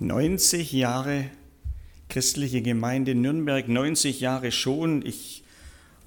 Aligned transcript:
90 0.00 0.72
Jahre 0.72 1.30
christliche 2.08 2.62
Gemeinde 2.62 3.14
Nürnberg, 3.14 3.68
90 3.68 4.20
Jahre 4.20 4.52
schon. 4.52 5.04
Ich 5.04 5.42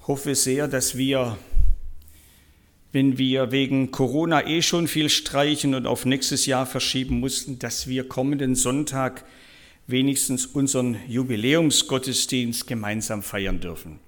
hoffe 0.06 0.34
sehr, 0.34 0.68
dass 0.68 0.96
wir, 0.96 1.38
wenn 2.92 3.18
wir 3.18 3.50
wegen 3.50 3.90
Corona 3.90 4.46
eh 4.46 4.62
schon 4.62 4.88
viel 4.88 5.08
streichen 5.08 5.74
und 5.74 5.86
auf 5.86 6.04
nächstes 6.04 6.46
Jahr 6.46 6.66
verschieben 6.66 7.20
mussten, 7.20 7.58
dass 7.58 7.88
wir 7.88 8.08
kommenden 8.08 8.54
Sonntag 8.54 9.24
wenigstens 9.86 10.44
unseren 10.46 10.96
Jubiläumsgottesdienst 11.08 12.66
gemeinsam 12.66 13.22
feiern 13.22 13.60
dürfen. 13.60 14.00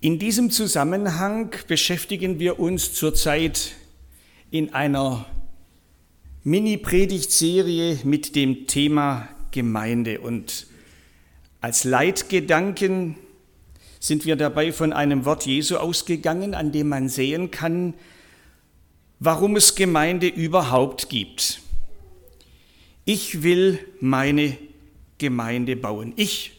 In 0.00 0.18
diesem 0.18 0.50
Zusammenhang 0.50 1.54
beschäftigen 1.66 2.38
wir 2.38 2.60
uns 2.60 2.92
zurzeit 2.92 3.72
in 4.50 4.74
einer 4.74 5.26
Mini-Predigtserie 6.46 7.98
mit 8.04 8.36
dem 8.36 8.68
Thema 8.68 9.28
Gemeinde. 9.50 10.20
Und 10.20 10.68
als 11.60 11.82
Leitgedanken 11.82 13.16
sind 13.98 14.26
wir 14.26 14.36
dabei 14.36 14.70
von 14.70 14.92
einem 14.92 15.24
Wort 15.24 15.44
Jesu 15.44 15.76
ausgegangen, 15.76 16.54
an 16.54 16.70
dem 16.70 16.88
man 16.88 17.08
sehen 17.08 17.50
kann, 17.50 17.94
warum 19.18 19.56
es 19.56 19.74
Gemeinde 19.74 20.28
überhaupt 20.28 21.08
gibt. 21.08 21.62
Ich 23.04 23.42
will 23.42 23.80
meine 23.98 24.56
Gemeinde 25.18 25.74
bauen. 25.74 26.12
Ich, 26.14 26.52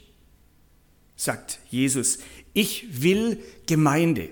sagt 1.16 1.60
Jesus, 1.70 2.20
ich 2.52 3.02
will 3.02 3.40
Gemeinde. 3.68 4.32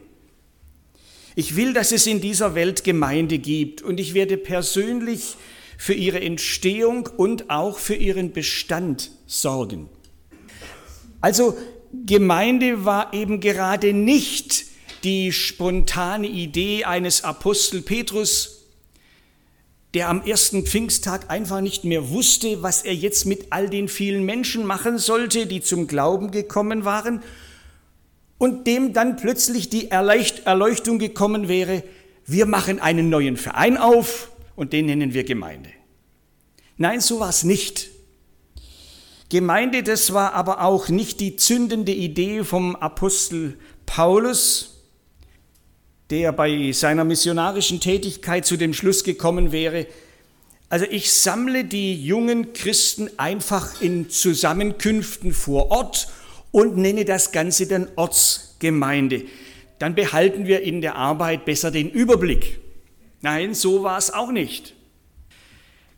Ich 1.37 1.57
will, 1.57 1.73
dass 1.73 1.91
es 1.91 2.07
in 2.07 2.21
dieser 2.21 2.55
Welt 2.55 2.85
Gemeinde 2.85 3.39
gibt 3.39 3.81
und 3.81 3.99
ich 3.99 4.13
werde 4.13 4.37
persönlich 4.37 5.35
für 5.77 5.93
ihre 5.93 6.21
Entstehung 6.21 7.09
und 7.17 7.49
auch 7.49 7.77
für 7.77 7.95
ihren 7.95 8.31
Bestand 8.31 9.11
sorgen. 9.27 9.89
Also 11.19 11.57
Gemeinde 12.05 12.85
war 12.85 13.13
eben 13.13 13.41
gerade 13.41 13.91
nicht 13.91 14.65
die 15.03 15.33
spontane 15.33 16.27
Idee 16.27 16.85
eines 16.85 17.25
Apostel 17.25 17.81
Petrus, 17.81 18.63
der 19.93 20.07
am 20.07 20.23
ersten 20.23 20.65
Pfingsttag 20.65 21.29
einfach 21.29 21.59
nicht 21.59 21.83
mehr 21.83 22.09
wusste, 22.09 22.63
was 22.63 22.81
er 22.83 22.95
jetzt 22.95 23.25
mit 23.25 23.47
all 23.49 23.69
den 23.69 23.89
vielen 23.89 24.23
Menschen 24.23 24.65
machen 24.65 24.99
sollte, 24.99 25.47
die 25.47 25.61
zum 25.61 25.87
Glauben 25.87 26.31
gekommen 26.31 26.85
waren 26.85 27.21
und 28.37 28.67
dem 28.67 28.93
dann 28.93 29.15
plötzlich 29.15 29.69
die 29.69 29.91
Erleuchtung 29.91 30.99
gekommen 30.99 31.47
wäre, 31.47 31.83
wir 32.25 32.45
machen 32.45 32.79
einen 32.79 33.09
neuen 33.09 33.37
Verein 33.37 33.77
auf 33.77 34.31
und 34.55 34.73
den 34.73 34.87
nennen 34.87 35.13
wir 35.13 35.23
Gemeinde. 35.23 35.69
Nein, 36.77 36.99
so 36.99 37.19
war 37.19 37.29
es 37.29 37.43
nicht. 37.43 37.89
Gemeinde, 39.29 39.83
das 39.83 40.13
war 40.13 40.33
aber 40.33 40.61
auch 40.61 40.89
nicht 40.89 41.19
die 41.19 41.35
zündende 41.35 41.91
Idee 41.91 42.43
vom 42.43 42.75
Apostel 42.75 43.57
Paulus, 43.85 44.83
der 46.09 46.31
bei 46.31 46.71
seiner 46.71 47.03
missionarischen 47.03 47.79
Tätigkeit 47.79 48.45
zu 48.45 48.57
dem 48.57 48.73
Schluss 48.73 49.03
gekommen 49.03 49.51
wäre, 49.51 49.87
also 50.67 50.85
ich 50.89 51.13
sammle 51.13 51.63
die 51.63 52.03
jungen 52.03 52.53
Christen 52.53 53.09
einfach 53.17 53.81
in 53.81 54.09
Zusammenkünften 54.09 55.33
vor 55.33 55.69
Ort 55.71 56.07
und 56.55 56.77
nenne 56.77 57.03
das 57.03 57.33
Ganze 57.33 57.67
dann 57.67 57.89
Ortsgemeinde. 57.97 59.25
Dann 59.77 59.93
behalten 59.93 60.47
wir 60.47 60.61
in 60.61 60.79
der 60.79 60.95
Arbeit 60.95 61.43
besser 61.43 61.69
den 61.69 61.89
Überblick. 61.89 62.61
Nein, 63.19 63.53
so 63.53 63.83
war 63.83 63.97
es 63.97 64.13
auch 64.13 64.31
nicht. 64.31 64.73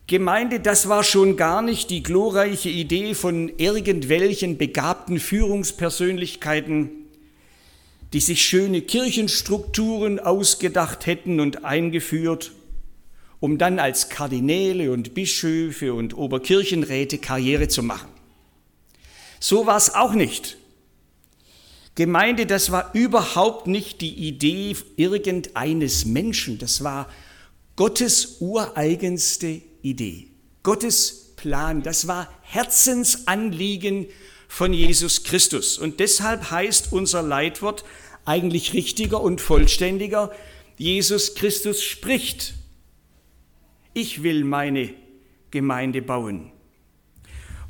Gemeinde, 0.08 0.58
das 0.58 0.88
war 0.88 1.04
schon 1.04 1.36
gar 1.36 1.62
nicht 1.62 1.90
die 1.90 2.02
glorreiche 2.02 2.70
Idee 2.70 3.14
von 3.14 3.52
irgendwelchen 3.56 4.58
begabten 4.58 5.20
Führungspersönlichkeiten, 5.20 6.90
die 8.12 8.20
sich 8.20 8.42
schöne 8.42 8.80
Kirchenstrukturen 8.80 10.18
ausgedacht 10.18 11.06
hätten 11.06 11.38
und 11.38 11.64
eingeführt, 11.64 12.50
um 13.38 13.58
dann 13.58 13.78
als 13.78 14.08
Kardinäle 14.08 14.90
und 14.90 15.14
Bischöfe 15.14 15.94
und 15.94 16.18
Oberkirchenräte 16.18 17.18
Karriere 17.18 17.68
zu 17.68 17.84
machen. 17.84 18.17
So 19.40 19.66
war 19.66 19.76
es 19.76 19.94
auch 19.94 20.12
nicht. 20.12 20.56
Gemeinde, 21.94 22.46
das 22.46 22.70
war 22.70 22.94
überhaupt 22.94 23.66
nicht 23.66 24.00
die 24.00 24.14
Idee 24.14 24.76
irgendeines 24.96 26.04
Menschen, 26.04 26.58
das 26.58 26.84
war 26.84 27.08
Gottes 27.74 28.36
ureigenste 28.40 29.62
Idee, 29.82 30.28
Gottes 30.62 31.34
Plan, 31.34 31.82
das 31.82 32.06
war 32.06 32.28
Herzensanliegen 32.42 34.06
von 34.46 34.72
Jesus 34.72 35.24
Christus. 35.24 35.76
Und 35.76 35.98
deshalb 35.98 36.50
heißt 36.50 36.92
unser 36.92 37.22
Leitwort 37.22 37.84
eigentlich 38.24 38.74
richtiger 38.74 39.20
und 39.20 39.40
vollständiger, 39.40 40.30
Jesus 40.76 41.34
Christus 41.34 41.82
spricht, 41.82 42.54
ich 43.92 44.22
will 44.22 44.44
meine 44.44 44.94
Gemeinde 45.50 46.02
bauen. 46.02 46.52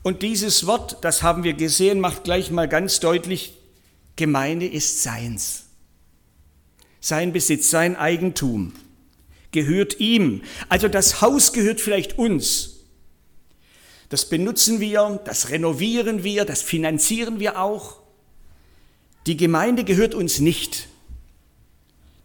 Und 0.08 0.22
dieses 0.22 0.66
Wort, 0.66 1.04
das 1.04 1.22
haben 1.22 1.44
wir 1.44 1.52
gesehen, 1.52 2.00
macht 2.00 2.24
gleich 2.24 2.50
mal 2.50 2.66
ganz 2.66 2.98
deutlich, 2.98 3.52
Gemeinde 4.16 4.66
ist 4.66 5.02
seins. 5.02 5.66
Sein 6.98 7.34
Besitz, 7.34 7.68
sein 7.68 7.94
Eigentum 7.94 8.72
gehört 9.50 10.00
ihm. 10.00 10.40
Also 10.70 10.88
das 10.88 11.20
Haus 11.20 11.52
gehört 11.52 11.82
vielleicht 11.82 12.16
uns. 12.16 12.86
Das 14.08 14.26
benutzen 14.30 14.80
wir, 14.80 15.20
das 15.26 15.50
renovieren 15.50 16.24
wir, 16.24 16.46
das 16.46 16.62
finanzieren 16.62 17.38
wir 17.38 17.60
auch. 17.60 17.98
Die 19.26 19.36
Gemeinde 19.36 19.84
gehört 19.84 20.14
uns 20.14 20.38
nicht. 20.38 20.88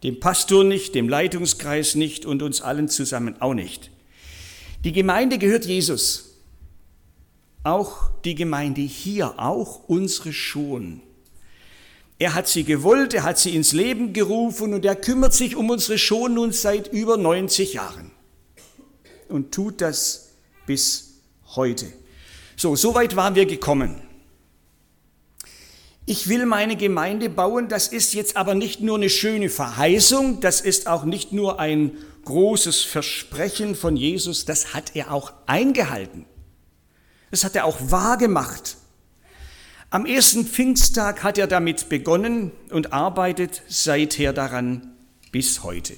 Dem 0.02 0.20
Pastor 0.20 0.64
nicht, 0.64 0.94
dem 0.94 1.10
Leitungskreis 1.10 1.96
nicht 1.96 2.24
und 2.24 2.40
uns 2.40 2.62
allen 2.62 2.88
zusammen 2.88 3.42
auch 3.42 3.52
nicht. 3.52 3.90
Die 4.84 4.92
Gemeinde 4.92 5.36
gehört 5.36 5.66
Jesus 5.66 6.33
auch 7.64 8.10
die 8.24 8.34
Gemeinde 8.34 8.82
hier, 8.82 9.34
auch 9.38 9.88
unsere 9.88 10.32
schon. 10.32 11.00
Er 12.18 12.34
hat 12.34 12.46
sie 12.46 12.64
gewollt, 12.64 13.12
er 13.14 13.24
hat 13.24 13.38
sie 13.38 13.56
ins 13.56 13.72
Leben 13.72 14.12
gerufen 14.12 14.72
und 14.72 14.84
er 14.84 14.94
kümmert 14.94 15.34
sich 15.34 15.56
um 15.56 15.70
unsere 15.70 15.98
schon 15.98 16.34
nun 16.34 16.52
seit 16.52 16.92
über 16.92 17.16
90 17.16 17.74
Jahren 17.74 18.12
und 19.28 19.52
tut 19.52 19.80
das 19.80 20.34
bis 20.66 21.14
heute. 21.56 21.86
So, 22.56 22.76
so 22.76 22.94
weit 22.94 23.16
waren 23.16 23.34
wir 23.34 23.46
gekommen. 23.46 24.00
Ich 26.06 26.28
will 26.28 26.44
meine 26.44 26.76
Gemeinde 26.76 27.30
bauen, 27.30 27.68
das 27.68 27.88
ist 27.88 28.12
jetzt 28.12 28.36
aber 28.36 28.54
nicht 28.54 28.80
nur 28.80 28.96
eine 28.96 29.08
schöne 29.08 29.48
Verheißung, 29.48 30.40
das 30.40 30.60
ist 30.60 30.86
auch 30.86 31.04
nicht 31.04 31.32
nur 31.32 31.58
ein 31.58 31.92
großes 32.26 32.82
Versprechen 32.82 33.74
von 33.74 33.96
Jesus, 33.96 34.44
das 34.44 34.74
hat 34.74 34.94
er 34.94 35.12
auch 35.12 35.32
eingehalten. 35.46 36.26
Das 37.34 37.42
hat 37.42 37.56
er 37.56 37.64
auch 37.64 37.78
wahr 37.90 38.16
gemacht. 38.16 38.76
Am 39.90 40.06
ersten 40.06 40.46
Pfingsttag 40.46 41.24
hat 41.24 41.36
er 41.36 41.48
damit 41.48 41.88
begonnen 41.88 42.52
und 42.70 42.92
arbeitet 42.92 43.60
seither 43.66 44.32
daran 44.32 44.94
bis 45.32 45.64
heute. 45.64 45.94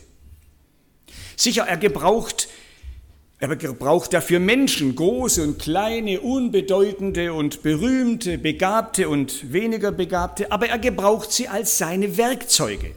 Sicher, 1.36 1.64
er 1.68 1.76
gebraucht, 1.76 2.48
er 3.38 3.54
gebraucht 3.54 4.14
dafür 4.14 4.40
Menschen, 4.40 4.96
große 4.96 5.42
und 5.42 5.58
kleine, 5.58 6.22
unbedeutende 6.22 7.34
und 7.34 7.62
berühmte, 7.62 8.38
begabte 8.38 9.10
und 9.10 9.52
weniger 9.52 9.92
begabte, 9.92 10.50
aber 10.50 10.70
er 10.70 10.78
gebraucht 10.78 11.32
sie 11.32 11.48
als 11.48 11.76
seine 11.76 12.16
Werkzeuge. 12.16 12.92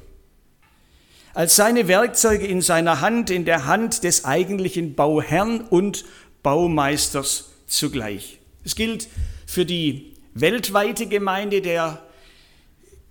Als 1.33 1.57
seine 1.57 1.89
Werkzeuge 1.89 2.47
in 2.47 2.61
seiner 2.61 3.01
Hand, 3.01 3.31
in 3.31 3.43
der 3.43 3.65
Hand 3.65 4.05
des 4.05 4.23
eigentlichen 4.23 4.95
Bauherrn 4.95 5.59
und 5.59 6.05
Baumeisters 6.41 7.48
zugleich. 7.69 8.39
Es 8.65 8.75
gilt 8.75 9.07
für 9.45 9.65
die 9.65 10.13
weltweite 10.33 11.07
Gemeinde 11.07 11.61
der 11.61 12.03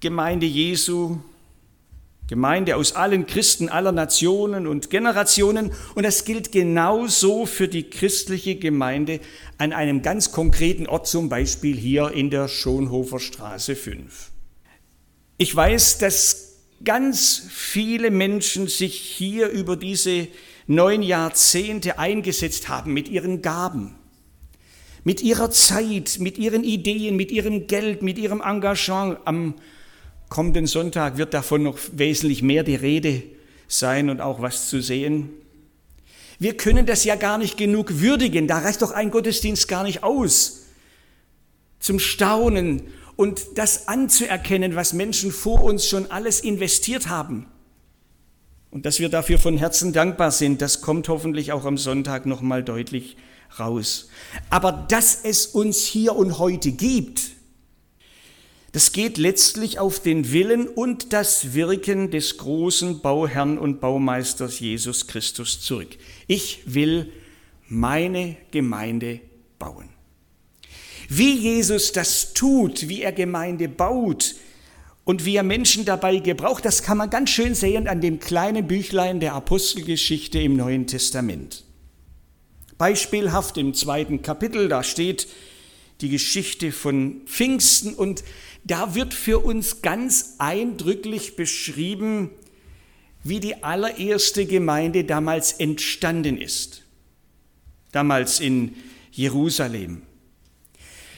Gemeinde 0.01 0.47
Jesu, 0.47 1.19
Gemeinde 2.29 2.77
aus 2.77 2.93
allen 2.93 3.27
Christen 3.27 3.71
aller 3.71 3.91
Nationen 3.91 4.67
und 4.67 4.91
Generationen. 4.91 5.73
Und 5.95 6.05
das 6.05 6.25
gilt 6.25 6.53
genauso 6.53 7.47
für 7.47 7.69
die 7.69 7.89
christliche 7.89 8.57
Gemeinde 8.57 9.21
an 9.57 9.73
einem 9.73 10.03
ganz 10.03 10.31
konkreten 10.31 10.87
Ort, 10.87 11.09
zum 11.09 11.31
Beispiel 11.31 11.75
hier 11.75 12.13
in 12.13 12.29
der 12.29 12.49
Schonhofer 12.49 13.19
Straße 13.19 13.75
5. 13.75 14.31
Ich 15.39 15.57
weiß, 15.57 15.99
dass 15.99 16.59
ganz 16.85 17.47
viele 17.49 18.11
Menschen 18.11 18.69
sich 18.69 18.95
hier 18.95 19.49
über 19.49 19.77
diese 19.77 20.29
neun 20.67 21.03
Jahrzehnte 21.03 21.99
eingesetzt 21.99 22.69
haben 22.69 22.93
mit 22.93 23.09
ihren 23.09 23.41
Gaben, 23.41 23.98
mit 25.09 25.23
ihrer 25.23 25.51
Zeit, 25.51 26.19
mit 26.21 26.37
ihren 26.37 26.65
Ideen, 26.65 27.17
mit 27.17 27.31
ihrem 27.31 27.67
Geld, 27.67 28.03
mit 28.03 28.19
ihrem 28.19 28.43
Engagement. 28.43 29.17
Am 29.25 29.55
kommenden 30.29 30.67
Sonntag 30.67 31.17
wird 31.17 31.33
davon 31.33 31.63
noch 31.63 31.79
wesentlich 31.93 32.43
mehr 32.43 32.63
die 32.63 32.75
Rede 32.75 33.23
sein 33.69 34.11
und 34.11 34.21
auch 34.21 34.43
was 34.43 34.69
zu 34.69 34.83
sehen. 34.83 35.31
Wir 36.39 36.59
können 36.59 36.85
das 36.85 37.05
ja 37.05 37.15
gar 37.15 37.39
nicht 37.39 37.57
genug 37.57 38.01
würdigen. 38.01 38.49
Da 38.49 38.59
reicht 38.59 38.83
doch 38.83 38.91
ein 38.91 39.11
Gottesdienst 39.11 39.67
gar 39.67 39.83
nicht 39.83 40.03
aus. 40.03 40.67
Zum 41.81 42.01
Staunen 42.01 42.83
und 43.17 43.41
das 43.55 43.89
anzuerkennen, 43.89 44.77
was 44.77 44.93
Menschen 44.93 45.33
vor 45.33 45.65
uns 45.65 45.87
schon 45.87 46.11
alles 46.11 46.41
investiert 46.41 47.09
haben. 47.09 47.47
Und 48.71 48.85
dass 48.85 49.01
wir 49.01 49.09
dafür 49.09 49.39
von 49.39 49.57
Herzen 49.57 49.95
dankbar 49.95 50.33
sind, 50.33 50.61
das 50.61 50.83
kommt 50.83 51.09
hoffentlich 51.09 51.53
auch 51.53 51.65
am 51.65 51.79
Sonntag 51.79 52.27
nochmal 52.27 52.63
deutlich 52.63 53.17
raus. 53.59 54.09
Aber 54.50 54.73
dass 54.73 55.25
es 55.25 55.47
uns 55.47 55.85
hier 55.85 56.17
und 56.17 56.39
heute 56.39 56.73
gibt, 56.73 57.31
das 58.73 58.93
geht 58.93 59.17
letztlich 59.17 59.79
auf 59.79 60.00
den 60.00 60.31
Willen 60.31 60.69
und 60.69 61.12
das 61.12 61.55
Wirken 61.55 62.11
des 62.11 62.37
großen 62.37 63.00
Bauherrn 63.00 63.59
und 63.59 63.81
Baumeisters 63.81 64.61
Jesus 64.61 65.06
Christus 65.06 65.61
zurück. 65.61 65.97
Ich 66.27 66.62
will 66.67 67.11
meine 67.67 68.37
Gemeinde 68.50 69.21
bauen. 69.59 69.89
Wie 71.09 71.33
Jesus 71.33 71.93
das 71.93 72.35
tut, 72.35 72.89
wie 72.89 73.03
er 73.03 73.12
Gemeinde 73.12 73.69
baut 73.69 74.35
und 75.05 75.25
wie 75.25 75.37
er 75.37 75.43
Menschen 75.43 75.87
dabei 75.87 76.17
gebraucht, 76.19 76.67
das 76.67 76.83
kann 76.83 76.99
man 76.99 77.09
ganz 77.09 77.31
schön 77.31 77.55
sehen 77.55 77.89
an 77.89 78.03
dem 78.03 78.21
kleinen 78.21 78.67
Büchlein 78.67 79.19
der 79.21 79.33
Apostelgeschichte 79.33 80.39
im 80.39 80.56
Neuen 80.56 80.87
Testament. 80.87 81.65
Beispielhaft 82.79 83.59
im 83.59 83.75
zweiten 83.75 84.23
Kapitel, 84.23 84.69
da 84.69 84.83
steht 84.83 85.27
die 86.01 86.09
Geschichte 86.09 86.71
von 86.71 87.23
Pfingsten 87.27 87.93
und 87.95 88.23
da 88.65 88.95
wird 88.95 89.15
für 89.15 89.41
uns 89.41 89.83
ganz 89.83 90.37
eindrücklich 90.39 91.35
beschrieben, 91.35 92.31
wie 93.25 93.41
die 93.41 93.65
allererste 93.65 94.47
Gemeinde 94.47 95.05
damals 95.05 95.53
entstanden 95.53 96.39
ist. 96.39 96.85
Damals 97.91 98.39
in 98.39 98.77
Jerusalem. 99.11 100.03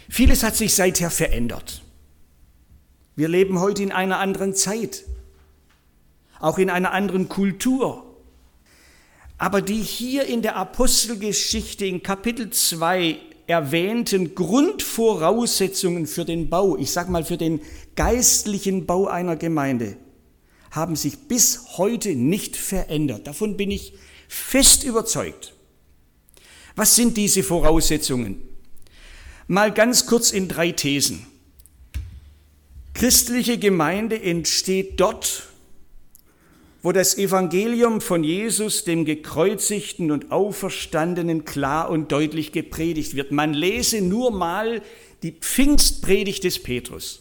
Vieles 0.09 0.43
hat 0.43 0.57
sich 0.57 0.75
seither 0.75 1.11
verändert. 1.11 1.83
Wir 3.17 3.29
leben 3.29 3.61
heute 3.61 3.83
in 3.83 3.93
einer 3.93 4.19
anderen 4.19 4.55
Zeit, 4.55 5.05
auch 6.39 6.59
in 6.59 6.71
einer 6.71 6.93
anderen 6.93 7.29
Kultur. 7.29 8.10
Aber 9.41 9.63
die 9.63 9.81
hier 9.81 10.27
in 10.27 10.43
der 10.43 10.57
Apostelgeschichte 10.57 11.87
in 11.87 12.03
Kapitel 12.03 12.51
2 12.51 13.19
erwähnten 13.47 14.35
Grundvoraussetzungen 14.35 16.07
für 16.07 16.27
den 16.27 16.51
Bau, 16.51 16.77
ich 16.77 16.91
sage 16.91 17.11
mal 17.11 17.25
für 17.25 17.39
den 17.39 17.63
geistlichen 17.97 18.85
Bau 18.85 19.07
einer 19.07 19.37
Gemeinde, 19.37 19.97
haben 20.71 20.95
sich 20.95 21.21
bis 21.27 21.79
heute 21.79 22.15
nicht 22.15 22.55
verändert. 22.55 23.27
Davon 23.27 23.57
bin 23.57 23.71
ich 23.71 23.95
fest 24.29 24.85
überzeugt. 24.85 25.55
Was 26.77 26.95
sind 26.95 27.17
diese 27.17 27.43
Voraussetzungen? 27.43 28.43
Mal 29.47 29.73
ganz 29.73 30.05
kurz 30.05 30.33
in 30.33 30.49
drei 30.49 30.73
Thesen. 30.73 31.27
Christliche 32.93 33.57
Gemeinde 33.57 34.21
entsteht 34.21 35.01
dort, 35.01 35.50
wo 36.83 36.93
das 36.93 37.19
Evangelium 37.19 38.01
von 38.01 38.25
Jesus, 38.25 38.85
dem 38.85 39.05
gekreuzigten 39.05 40.11
und 40.11 40.33
auferstandenen, 40.33 41.45
klar 41.45 41.91
und 41.91 42.11
deutlich 42.11 42.53
gepredigt 42.53 43.15
wird. 43.15 43.33
Man 43.33 43.53
lese 43.53 44.01
nur 44.01 44.31
mal 44.31 44.83
die 45.23 45.33
Pfingstpredigt 45.33 46.45
des 46.45 46.63
Petrus. 46.63 47.21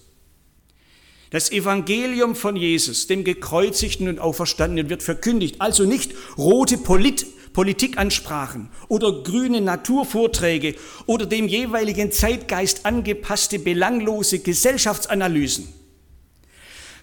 Das 1.32 1.52
Evangelium 1.52 2.36
von 2.36 2.56
Jesus, 2.56 3.08
dem 3.08 3.24
gekreuzigten 3.24 4.08
und 4.08 4.20
auferstandenen, 4.20 4.90
wird 4.90 5.04
verkündigt. 5.04 5.58
Also 5.60 5.84
nicht 5.84 6.14
rote 6.38 6.78
Polit 6.78 7.26
Politikansprachen 7.54 8.70
oder 8.88 9.24
grüne 9.24 9.60
Naturvorträge 9.60 10.76
oder 11.08 11.26
dem 11.26 11.48
jeweiligen 11.48 12.12
Zeitgeist 12.12 12.86
angepasste 12.86 13.60
belanglose 13.60 14.40
Gesellschaftsanalysen, 14.40 15.68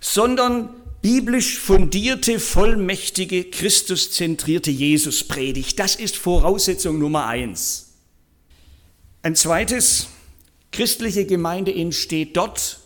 sondern 0.00 0.70
biblisch 1.06 1.60
fundierte, 1.60 2.40
vollmächtige, 2.40 3.44
Christuszentrierte 3.44 4.72
Jesuspredigt. 4.72 5.78
Das 5.78 5.94
ist 5.94 6.16
Voraussetzung 6.16 6.98
Nummer 6.98 7.26
eins. 7.28 7.92
Ein 9.22 9.36
zweites, 9.36 10.08
christliche 10.72 11.24
Gemeinde 11.24 11.72
entsteht 11.72 12.36
dort, 12.36 12.80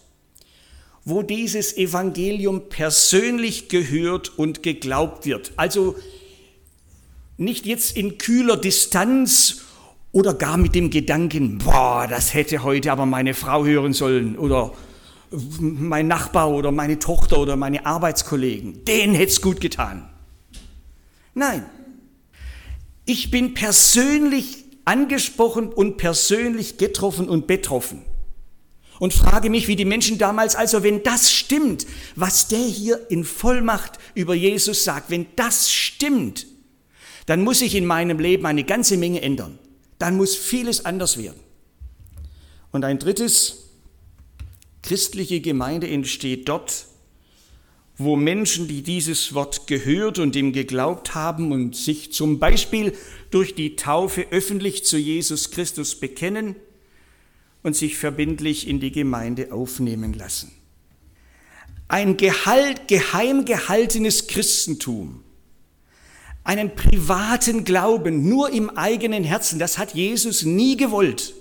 wo 1.02 1.22
dieses 1.22 1.75
Evangelium 1.78 2.69
persönlich 2.69 3.70
gehört 3.70 4.38
und 4.38 4.62
geglaubt 4.62 5.25
wird. 5.25 5.52
Also 5.56 5.96
nicht 7.38 7.64
jetzt 7.64 7.96
in 7.96 8.19
kühler 8.19 8.58
Distanz 8.58 9.62
oder 10.12 10.34
gar 10.34 10.58
mit 10.58 10.75
dem 10.75 10.90
Gedanken, 10.90 11.56
boah, 11.56 12.06
das 12.06 12.34
hätte 12.34 12.64
heute 12.64 12.93
aber 12.93 13.06
meine 13.06 13.32
Frau 13.32 13.64
hören 13.64 13.94
sollen 13.94 14.37
oder 14.37 14.75
mein 15.31 16.09
Nachbar 16.09 16.50
oder 16.50 16.73
meine 16.73 16.99
Tochter 16.99 17.38
oder 17.38 17.56
meine 17.56 17.87
Arbeitskollegen, 17.87 18.85
denen 18.85 19.15
hätte 19.15 19.32
es 19.32 19.41
gut 19.41 19.61
getan. 19.61 20.09
Nein, 21.35 21.65
ich 23.05 23.31
bin 23.31 23.55
persönlich 23.55 24.65
angesprochen 24.85 25.69
und 25.69 25.97
persönlich 25.97 26.79
getroffen 26.79 27.29
und 27.29 27.47
betroffen. 27.47 28.03
Und 28.99 29.15
frage 29.15 29.49
mich, 29.49 29.67
wie 29.67 29.77
die 29.77 29.87
Menschen 29.87 30.19
damals, 30.19 30.56
also 30.56 30.82
wenn 30.82 31.03
das 31.03 31.32
stimmt, 31.32 31.87
was 32.17 32.49
der 32.49 32.59
hier 32.59 33.11
in 33.11 33.25
Vollmacht 33.25 33.99
über 34.15 34.35
Jesus 34.35 34.85
sagt, 34.85 35.11
wenn 35.11 35.27
das 35.37 35.71
stimmt, 35.71 36.47
dann 37.25 37.43
muss 37.43 37.61
sich 37.61 37.75
in 37.75 37.87
meinem 37.87 38.19
Leben 38.19 38.44
eine 38.44 38.65
ganze 38.65 38.97
Menge 38.97 39.23
ändern. 39.23 39.59
Dann 39.99 40.17
muss 40.17 40.35
vieles 40.35 40.85
anders 40.85 41.17
werden. 41.17 41.41
Und 42.73 42.85
ein 42.85 42.99
drittes, 42.99 43.69
Christliche 44.90 45.40
Gemeinde 45.40 45.88
entsteht 45.88 46.48
dort, 46.48 46.87
wo 47.96 48.16
Menschen, 48.16 48.66
die 48.66 48.82
dieses 48.82 49.34
Wort 49.34 49.69
gehört 49.69 50.19
und 50.19 50.34
ihm 50.34 50.52
geglaubt 50.52 51.14
haben 51.14 51.52
und 51.52 51.76
sich 51.76 52.12
zum 52.12 52.40
Beispiel 52.40 52.92
durch 53.31 53.54
die 53.54 53.76
Taufe 53.76 54.26
öffentlich 54.32 54.84
zu 54.84 54.98
Jesus 54.98 55.52
Christus 55.52 55.94
bekennen 55.94 56.56
und 57.62 57.76
sich 57.76 57.98
verbindlich 57.98 58.66
in 58.66 58.81
die 58.81 58.90
Gemeinde 58.90 59.52
aufnehmen 59.52 60.12
lassen. 60.12 60.50
Ein 61.86 62.16
Gehalt, 62.16 62.88
geheim 62.88 63.44
gehaltenes 63.44 64.26
Christentum, 64.26 65.22
einen 66.43 66.75
privaten 66.75 67.62
Glauben 67.62 68.28
nur 68.28 68.50
im 68.50 68.70
eigenen 68.70 69.22
Herzen, 69.22 69.60
das 69.60 69.78
hat 69.78 69.94
Jesus 69.94 70.43
nie 70.43 70.76
gewollt. 70.76 71.34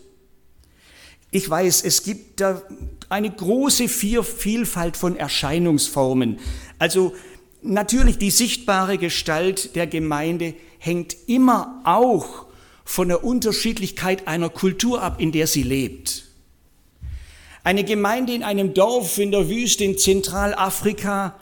Ich 1.31 1.48
weiß, 1.48 1.83
es 1.83 2.04
gibt 2.04 2.42
da 2.42 2.62
eine 3.07 3.30
große 3.30 3.88
Vielfalt 3.88 4.98
von 4.98 5.16
Erscheinungsformen. 5.16 6.40
Also 6.80 7.14
natürlich 7.62 8.18
die 8.18 8.31
sichtbare 8.31 8.98
Gestalt 8.98 9.76
der 9.76 9.86
Gemeinde 9.86 10.56
hängt 10.80 11.16
immer 11.28 11.81
auch 11.83 12.48
von 12.83 13.09
der 13.09 13.24
Unterschiedlichkeit 13.24 14.28
einer 14.28 14.50
Kultur 14.50 15.04
ab, 15.04 15.21
in 15.21 15.31
der 15.31 15.45
sie 15.45 15.62
lebt. 15.62 16.26
Eine 17.64 17.83
Gemeinde 17.83 18.33
in 18.33 18.42
einem 18.42 18.74
Dorf 18.74 19.19
in 19.19 19.31
der 19.31 19.50
Wüste 19.50 19.83
in 19.83 19.98
Zentralafrika 19.98 21.36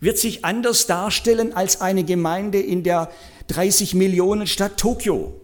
wird 0.00 0.16
sich 0.16 0.44
anders 0.44 0.86
darstellen 0.86 1.52
als 1.52 1.82
eine 1.82 2.04
Gemeinde 2.04 2.60
in 2.60 2.82
der 2.82 3.10
30 3.48 3.94
Millionen 3.94 4.46
Stadt 4.46 4.78
Tokio. 4.78 5.38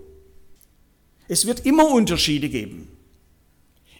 Es 1.28 1.46
wird 1.46 1.66
immer 1.66 1.90
Unterschiede 1.90 2.48
geben 2.48 2.91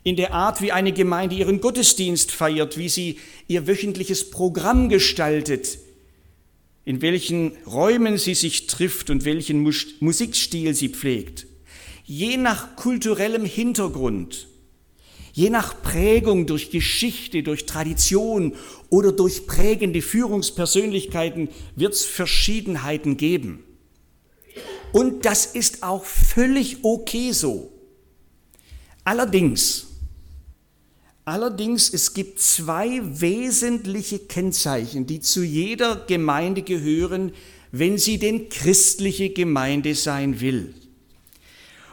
in 0.04 0.16
der 0.16 0.34
Art, 0.34 0.60
wie 0.60 0.72
eine 0.72 0.92
Gemeinde 0.92 1.36
ihren 1.36 1.60
Gottesdienst 1.60 2.32
feiert, 2.32 2.76
wie 2.76 2.88
sie 2.88 3.18
ihr 3.46 3.66
wöchentliches 3.66 4.30
Programm 4.30 4.88
gestaltet, 4.88 5.78
in 6.84 7.02
welchen 7.02 7.52
Räumen 7.66 8.18
sie 8.18 8.34
sich 8.34 8.66
trifft 8.66 9.10
und 9.10 9.24
welchen 9.24 9.62
Musikstil 10.00 10.74
sie 10.74 10.88
pflegt. 10.88 11.46
Je 12.04 12.36
nach 12.36 12.74
kulturellem 12.74 13.44
Hintergrund, 13.44 14.48
je 15.32 15.50
nach 15.50 15.80
Prägung 15.82 16.46
durch 16.46 16.70
Geschichte, 16.70 17.44
durch 17.44 17.66
Tradition 17.66 18.56
oder 18.90 19.12
durch 19.12 19.46
prägende 19.46 20.02
Führungspersönlichkeiten 20.02 21.48
wird 21.76 21.94
es 21.94 22.04
Verschiedenheiten 22.04 23.16
geben. 23.16 23.62
Und 24.92 25.24
das 25.24 25.46
ist 25.46 25.84
auch 25.84 26.04
völlig 26.04 26.78
okay 26.82 27.30
so. 27.30 27.72
Allerdings 29.04 29.91
Allerdings, 31.24 31.92
es 31.92 32.14
gibt 32.14 32.40
zwei 32.40 33.00
wesentliche 33.02 34.18
Kennzeichen, 34.18 35.06
die 35.06 35.20
zu 35.20 35.44
jeder 35.44 35.96
Gemeinde 36.06 36.62
gehören, 36.62 37.32
wenn 37.70 37.96
sie 37.96 38.18
denn 38.18 38.48
christliche 38.48 39.30
Gemeinde 39.30 39.94
sein 39.94 40.40
will. 40.40 40.74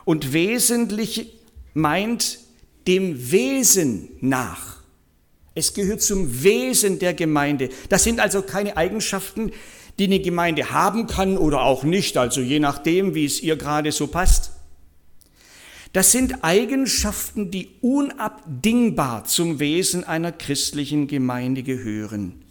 Und 0.04 0.34
wesentlich 0.34 1.34
meint 1.76 2.40
dem 2.88 3.32
Wesen 3.32 4.10
nach. 4.20 4.78
Es 5.54 5.74
gehört 5.76 6.02
zum 6.02 6.44
Wesen 6.44 6.98
der 6.98 7.14
Gemeinde. 7.14 7.70
Das 7.90 8.04
sind 8.04 8.20
also 8.20 8.42
keine 8.42 8.78
Eigenschaften, 8.78 9.52
die 10.00 10.06
eine 10.06 10.20
Gemeinde 10.20 10.72
haben 10.72 11.06
kann 11.06 11.38
oder 11.38 11.62
auch 11.62 11.84
nicht, 11.84 12.18
also 12.18 12.42
je 12.42 12.60
nachdem, 12.60 13.14
wie 13.14 13.26
es 13.26 13.42
ihr 13.42 13.58
gerade 13.58 13.92
so 13.92 14.08
passt. 14.08 14.49
Das 15.92 16.12
sind 16.12 16.44
Eigenschaften, 16.44 17.50
die 17.50 17.70
unabdingbar 17.82 19.26
zum 19.26 19.60
Wesen 19.60 20.04
einer 20.04 20.32
christlichen 20.32 21.08
Gemeinde 21.08 21.64
gehören. 21.64 22.44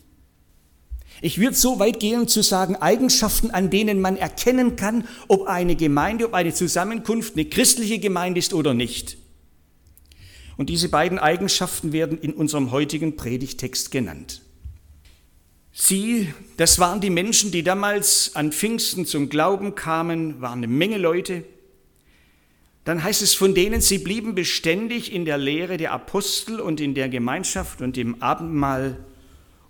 Ich 1.21 1.39
würde 1.39 1.57
so 1.57 1.79
weit 1.79 2.01
gehen 2.01 2.29
zu 2.29 2.43
sagen, 2.43 2.77
Eigenschaften, 2.77 3.51
an 3.51 3.71
denen 3.71 4.01
man 4.01 4.17
erkennen 4.17 4.77
kann, 4.77 5.07
ob 5.27 5.47
eine 5.47 5.75
Gemeinde, 5.77 6.27
ob 6.27 6.35
eine 6.35 6.55
Zusammenkunft 6.55 7.35
eine 7.35 7.45
christliche 7.45 7.99
Gemeinde 7.99 8.39
ist 8.39 8.55
oder 8.55 8.75
nicht. 8.75 9.19
Und 10.57 10.69
diese 10.69 10.89
beiden 10.89 11.19
Eigenschaften 11.19 11.93
werden 11.93 12.19
in 12.19 12.33
unserem 12.33 12.71
heutigen 12.73 13.17
Predigtext 13.17 13.91
genannt. 13.91 14.43
Sie, 15.73 16.33
das 16.57 16.81
waren 16.81 17.01
die 17.01 17.11
Menschen, 17.11 17.53
die 17.53 17.63
damals 17.63 18.35
an 18.35 18.51
Pfingsten 18.51 19.07
zum 19.07 19.29
Glauben 19.29 19.77
kamen, 19.77 20.41
waren 20.41 20.59
eine 20.59 20.67
Menge 20.67 20.99
Leute. 20.99 21.45
Dann 22.89 23.05
heißt 23.05 23.21
es 23.21 23.35
von 23.35 23.55
denen, 23.55 23.83
sie 23.83 23.99
blieben 23.99 24.35
beständig 24.35 25.13
in 25.13 25.27
der 25.27 25.37
Lehre 25.37 25.77
der 25.77 25.93
Apostel 25.93 26.59
und 26.59 26.81
in 26.81 26.95
der 26.95 27.11
Gemeinschaft 27.11 27.83
und 27.83 27.99
im 27.99 28.23
Abendmahl 28.23 28.97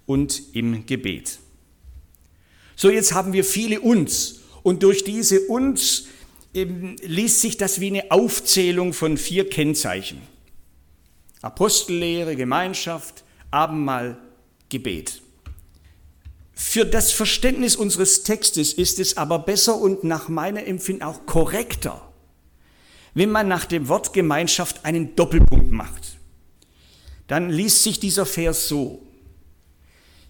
und 0.06 0.40
im 0.52 0.87
Gebet. 0.87 1.40
So, 2.76 2.88
jetzt 2.88 3.12
haben 3.14 3.32
wir 3.32 3.42
viele 3.42 3.80
uns 3.80 4.42
und 4.62 4.84
durch 4.84 5.02
diese 5.02 5.40
uns 5.40 6.06
ähm, 6.54 6.94
liest 7.02 7.40
sich 7.40 7.56
das 7.56 7.80
wie 7.80 7.88
eine 7.88 8.12
Aufzählung 8.12 8.92
von 8.92 9.16
vier 9.16 9.50
Kennzeichen. 9.50 10.22
Apostellehre, 11.42 12.37
Gemeinschaft, 12.37 13.25
Abendmahl, 13.50 14.16
Gebet. 14.68 15.22
Für 16.54 16.87
das 16.87 17.10
Verständnis 17.10 17.75
unseres 17.75 18.22
Textes 18.22 18.72
ist 18.72 19.00
es 19.00 19.16
aber 19.16 19.40
besser 19.40 19.76
und 19.76 20.04
nach 20.04 20.28
meiner 20.28 20.64
Empfinden 20.64 21.02
auch 21.02 21.26
korrekter, 21.26 22.07
wenn 23.14 23.30
man 23.30 23.48
nach 23.48 23.64
dem 23.64 23.88
Wort 23.88 24.12
Gemeinschaft 24.12 24.84
einen 24.84 25.16
Doppelpunkt 25.16 25.70
macht. 25.70 26.18
Dann 27.26 27.50
liest 27.50 27.82
sich 27.82 28.00
dieser 28.00 28.26
Vers 28.26 28.68
so. 28.68 29.02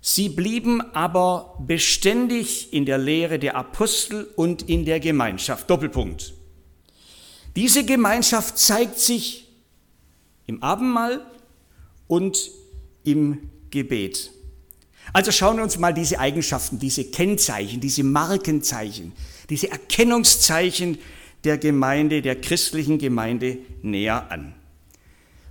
Sie 0.00 0.28
blieben 0.28 0.80
aber 0.94 1.56
beständig 1.60 2.72
in 2.72 2.86
der 2.86 2.98
Lehre 2.98 3.38
der 3.38 3.56
Apostel 3.56 4.28
und 4.36 4.68
in 4.68 4.84
der 4.84 5.00
Gemeinschaft. 5.00 5.68
Doppelpunkt. 5.68 6.34
Diese 7.56 7.84
Gemeinschaft 7.84 8.58
zeigt 8.58 8.98
sich 8.98 9.48
im 10.46 10.62
Abendmahl 10.62 11.24
und 12.06 12.50
im 13.04 13.50
Gebet. 13.70 14.30
Also 15.12 15.32
schauen 15.32 15.56
wir 15.56 15.64
uns 15.64 15.78
mal 15.78 15.94
diese 15.94 16.18
Eigenschaften, 16.18 16.78
diese 16.78 17.04
Kennzeichen, 17.04 17.80
diese 17.80 18.04
Markenzeichen, 18.04 19.12
diese 19.48 19.70
Erkennungszeichen 19.70 20.98
der 21.48 21.56
Gemeinde, 21.56 22.20
der 22.20 22.38
christlichen 22.38 22.98
Gemeinde 22.98 23.56
näher 23.80 24.30
an. 24.30 24.54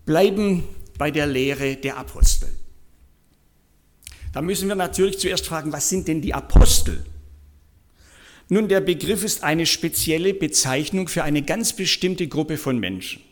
Bleiben 0.06 0.63
bei 1.00 1.10
der 1.10 1.25
Lehre 1.25 1.75
der 1.75 1.98
Apostel. 1.98 2.50
Da 4.32 4.44
müssen 4.44 4.68
wir 4.68 4.75
natürlich 4.75 5.18
zuerst 5.18 5.48
fragen, 5.48 5.72
was 5.72 5.89
sind 5.89 6.08
denn 6.08 6.22
die 6.22 6.36
Apostel? 6.36 7.04
Nun, 8.48 8.68
der 8.68 8.80
Begriff 8.82 9.24
ist 9.24 9.44
eine 9.44 9.66
spezielle 9.66 10.36
Bezeichnung 10.36 11.08
für 11.08 11.24
eine 11.24 11.42
ganz 11.42 11.74
bestimmte 11.74 12.27
Gruppe 12.27 12.58
von 12.58 12.77
Menschen. 12.77 13.24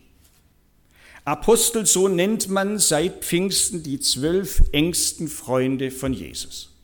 Apostel, 1.24 1.86
so 1.86 2.08
nennt 2.08 2.50
man 2.50 2.80
seit 2.80 3.24
Pfingsten 3.24 3.84
die 3.84 4.00
zwölf 4.00 4.64
engsten 4.72 5.28
Freunde 5.28 5.92
von 5.92 6.14
Jesus. 6.14 6.75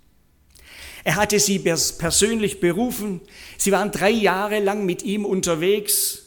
Er 1.03 1.15
hatte 1.15 1.39
sie 1.39 1.59
persönlich 1.59 2.59
berufen. 2.59 3.21
Sie 3.57 3.71
waren 3.71 3.91
drei 3.91 4.11
Jahre 4.11 4.59
lang 4.59 4.85
mit 4.85 5.03
ihm 5.03 5.25
unterwegs. 5.25 6.23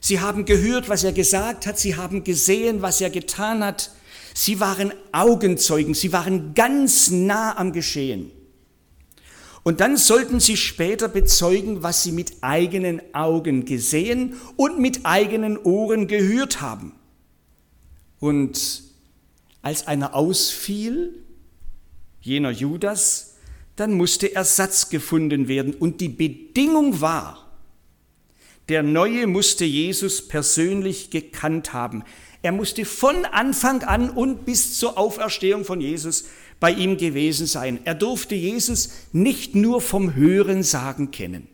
Sie 0.00 0.20
haben 0.20 0.44
gehört, 0.44 0.88
was 0.88 1.04
er 1.04 1.12
gesagt 1.12 1.66
hat. 1.66 1.78
Sie 1.78 1.96
haben 1.96 2.24
gesehen, 2.24 2.82
was 2.82 3.00
er 3.00 3.10
getan 3.10 3.64
hat. 3.64 3.90
Sie 4.34 4.60
waren 4.60 4.92
Augenzeugen. 5.12 5.94
Sie 5.94 6.12
waren 6.12 6.54
ganz 6.54 7.10
nah 7.10 7.56
am 7.56 7.72
Geschehen. 7.72 8.30
Und 9.62 9.80
dann 9.80 9.96
sollten 9.96 10.40
sie 10.40 10.58
später 10.58 11.08
bezeugen, 11.08 11.82
was 11.82 12.02
sie 12.02 12.12
mit 12.12 12.34
eigenen 12.42 13.00
Augen 13.14 13.64
gesehen 13.64 14.36
und 14.56 14.78
mit 14.78 15.06
eigenen 15.06 15.56
Ohren 15.56 16.06
gehört 16.06 16.60
haben. 16.60 16.92
Und 18.20 18.82
als 19.62 19.86
einer 19.86 20.14
ausfiel, 20.14 21.14
jener 22.20 22.50
Judas, 22.50 23.33
dann 23.76 23.94
musste 23.94 24.34
Ersatz 24.34 24.88
gefunden 24.88 25.48
werden. 25.48 25.74
Und 25.74 26.00
die 26.00 26.08
Bedingung 26.08 27.00
war, 27.00 27.52
der 28.68 28.82
Neue 28.82 29.26
musste 29.26 29.64
Jesus 29.64 30.26
persönlich 30.26 31.10
gekannt 31.10 31.72
haben. 31.72 32.02
Er 32.42 32.52
musste 32.52 32.84
von 32.84 33.24
Anfang 33.24 33.82
an 33.82 34.10
und 34.10 34.44
bis 34.44 34.78
zur 34.78 34.96
Auferstehung 34.96 35.64
von 35.64 35.80
Jesus 35.80 36.24
bei 36.60 36.70
ihm 36.70 36.96
gewesen 36.96 37.46
sein. 37.46 37.80
Er 37.84 37.94
durfte 37.94 38.34
Jesus 38.34 38.90
nicht 39.12 39.54
nur 39.54 39.80
vom 39.80 40.14
Hören 40.14 40.62
sagen 40.62 41.10
kennen. 41.10 41.48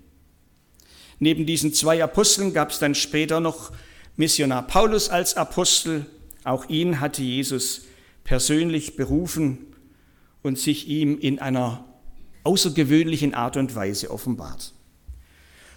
Neben 1.18 1.46
diesen 1.46 1.72
zwei 1.74 2.02
Aposteln 2.02 2.52
gab 2.52 2.70
es 2.70 2.78
dann 2.78 2.94
später 2.94 3.40
noch 3.40 3.72
Missionar 4.16 4.66
Paulus 4.66 5.08
als 5.08 5.36
Apostel 5.36 6.06
auch 6.44 6.68
ihn 6.68 7.00
hatte 7.00 7.22
Jesus 7.22 7.82
persönlich 8.24 8.96
berufen 8.96 9.58
und 10.42 10.58
sich 10.58 10.88
ihm 10.88 11.18
in 11.18 11.38
einer 11.38 11.84
außergewöhnlichen 12.44 13.35
Art 13.35 13.56
und 13.56 13.75
Weise 13.75 14.11
offenbart. 14.11 14.73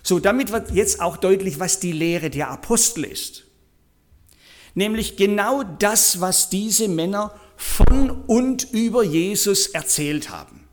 So, 0.01 0.19
damit 0.19 0.51
wird 0.51 0.71
jetzt 0.71 1.01
auch 1.01 1.17
deutlich, 1.17 1.59
was 1.59 1.79
die 1.79 1.93
Lehre 1.93 2.29
der 2.29 2.49
Apostel 2.49 3.05
ist. 3.05 3.45
Nämlich 4.75 5.15
genau 5.17 5.63
das, 5.63 6.19
was 6.19 6.49
diese 6.49 6.87
Männer 6.87 7.33
von 7.55 8.09
und 8.09 8.71
über 8.71 9.03
Jesus 9.03 9.67
erzählt 9.67 10.29
haben. 10.29 10.67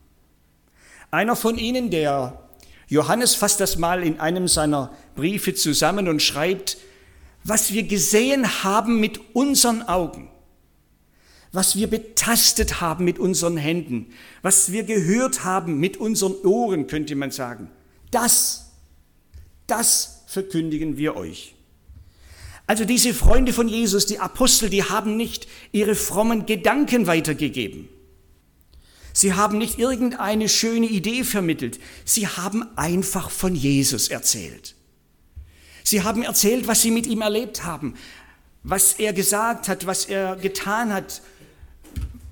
Einer 1.11 1.37
von 1.37 1.59
ihnen, 1.59 1.91
der 1.91 2.49
Johannes 2.89 3.35
fasst 3.35 3.61
das 3.61 3.77
mal 3.77 4.03
in 4.03 4.19
einem 4.19 4.49
seiner 4.49 4.93
Briefe 5.15 5.55
zusammen 5.55 6.09
und 6.09 6.23
schreibt, 6.23 6.77
was 7.45 7.73
wir 7.73 7.85
gesehen 7.85 8.65
haben 8.65 9.01
mit 9.01 9.21
unseren 9.35 9.83
Augen, 9.83 10.29
was 11.53 11.75
wir 11.77 11.89
betastet 11.89 12.81
haben 12.81 13.05
mit 13.05 13.19
unseren 13.19 13.57
Händen, 13.57 14.13
was 14.43 14.71
wir 14.73 14.85
gehört 14.85 15.45
haben 15.45 15.79
mit 15.81 15.97
unseren 15.97 16.35
Ohren, 16.45 16.87
könnte 16.87 17.17
man 17.17 17.31
sagen, 17.31 17.71
das, 18.11 18.71
das 19.67 20.23
verkündigen 20.27 20.97
wir 20.97 21.17
euch. 21.17 21.55
Also 22.67 22.85
diese 22.85 23.13
Freunde 23.13 23.53
von 23.53 23.67
Jesus, 23.67 24.07
die 24.07 24.21
Apostel, 24.21 24.71
die 24.71 24.85
haben 24.85 25.17
nicht 25.17 25.49
ihre 25.73 25.97
frommen 25.97 26.47
Gedanken 26.47 27.09
weitergegeben. 27.09 27.89
Sie 29.13 29.35
haben 29.35 29.59
nicht 29.59 29.81
irgendeine 29.81 30.49
schöne 30.49 30.87
Idee 30.87 31.25
vermittelt. 31.25 31.81
Sie 32.05 32.29
haben 32.29 32.65
einfach 32.77 33.29
von 33.31 33.57
Jesus 33.57 34.09
erzählt. 34.09 34.77
Sie 35.83 36.05
haben 36.05 36.23
erzählt, 36.23 36.69
was 36.69 36.83
sie 36.83 36.93
mit 36.93 37.09
ihm 37.09 37.23
erlebt 37.23 37.65
haben, 37.65 37.95
was 38.63 38.93
er 38.93 39.13
gesagt 39.13 39.69
hat, 39.69 39.87
was 39.87 40.05
er 40.05 40.37
getan 40.37 40.93
hat 40.93 41.23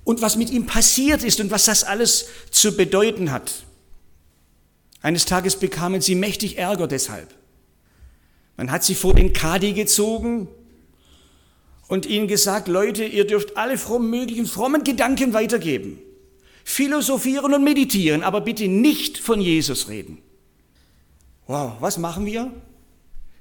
und 0.09 0.23
was 0.23 0.37
mit 0.37 0.49
ihm 0.49 0.65
passiert 0.65 1.23
ist 1.23 1.39
und 1.39 1.51
was 1.51 1.65
das 1.65 1.83
alles 1.83 2.25
zu 2.49 2.75
bedeuten 2.75 3.29
hat. 3.29 3.61
Eines 5.03 5.25
Tages 5.25 5.57
bekamen 5.57 6.01
sie 6.01 6.15
mächtig 6.15 6.57
Ärger 6.57 6.87
deshalb. 6.87 7.31
Man 8.57 8.71
hat 8.71 8.83
sie 8.83 8.95
vor 8.95 9.13
den 9.13 9.33
Kadi 9.33 9.73
gezogen 9.73 10.47
und 11.87 12.07
ihnen 12.07 12.27
gesagt, 12.27 12.67
Leute, 12.67 13.05
ihr 13.05 13.27
dürft 13.27 13.55
alle 13.55 13.77
fromm, 13.77 14.09
möglichen 14.09 14.47
frommen 14.47 14.83
Gedanken 14.83 15.33
weitergeben, 15.33 15.99
philosophieren 16.63 17.53
und 17.53 17.63
meditieren, 17.63 18.23
aber 18.23 18.41
bitte 18.41 18.67
nicht 18.67 19.19
von 19.19 19.39
Jesus 19.39 19.89
reden. 19.89 20.17
Wow, 21.45 21.73
was 21.81 21.99
machen 21.99 22.25
wir? 22.25 22.51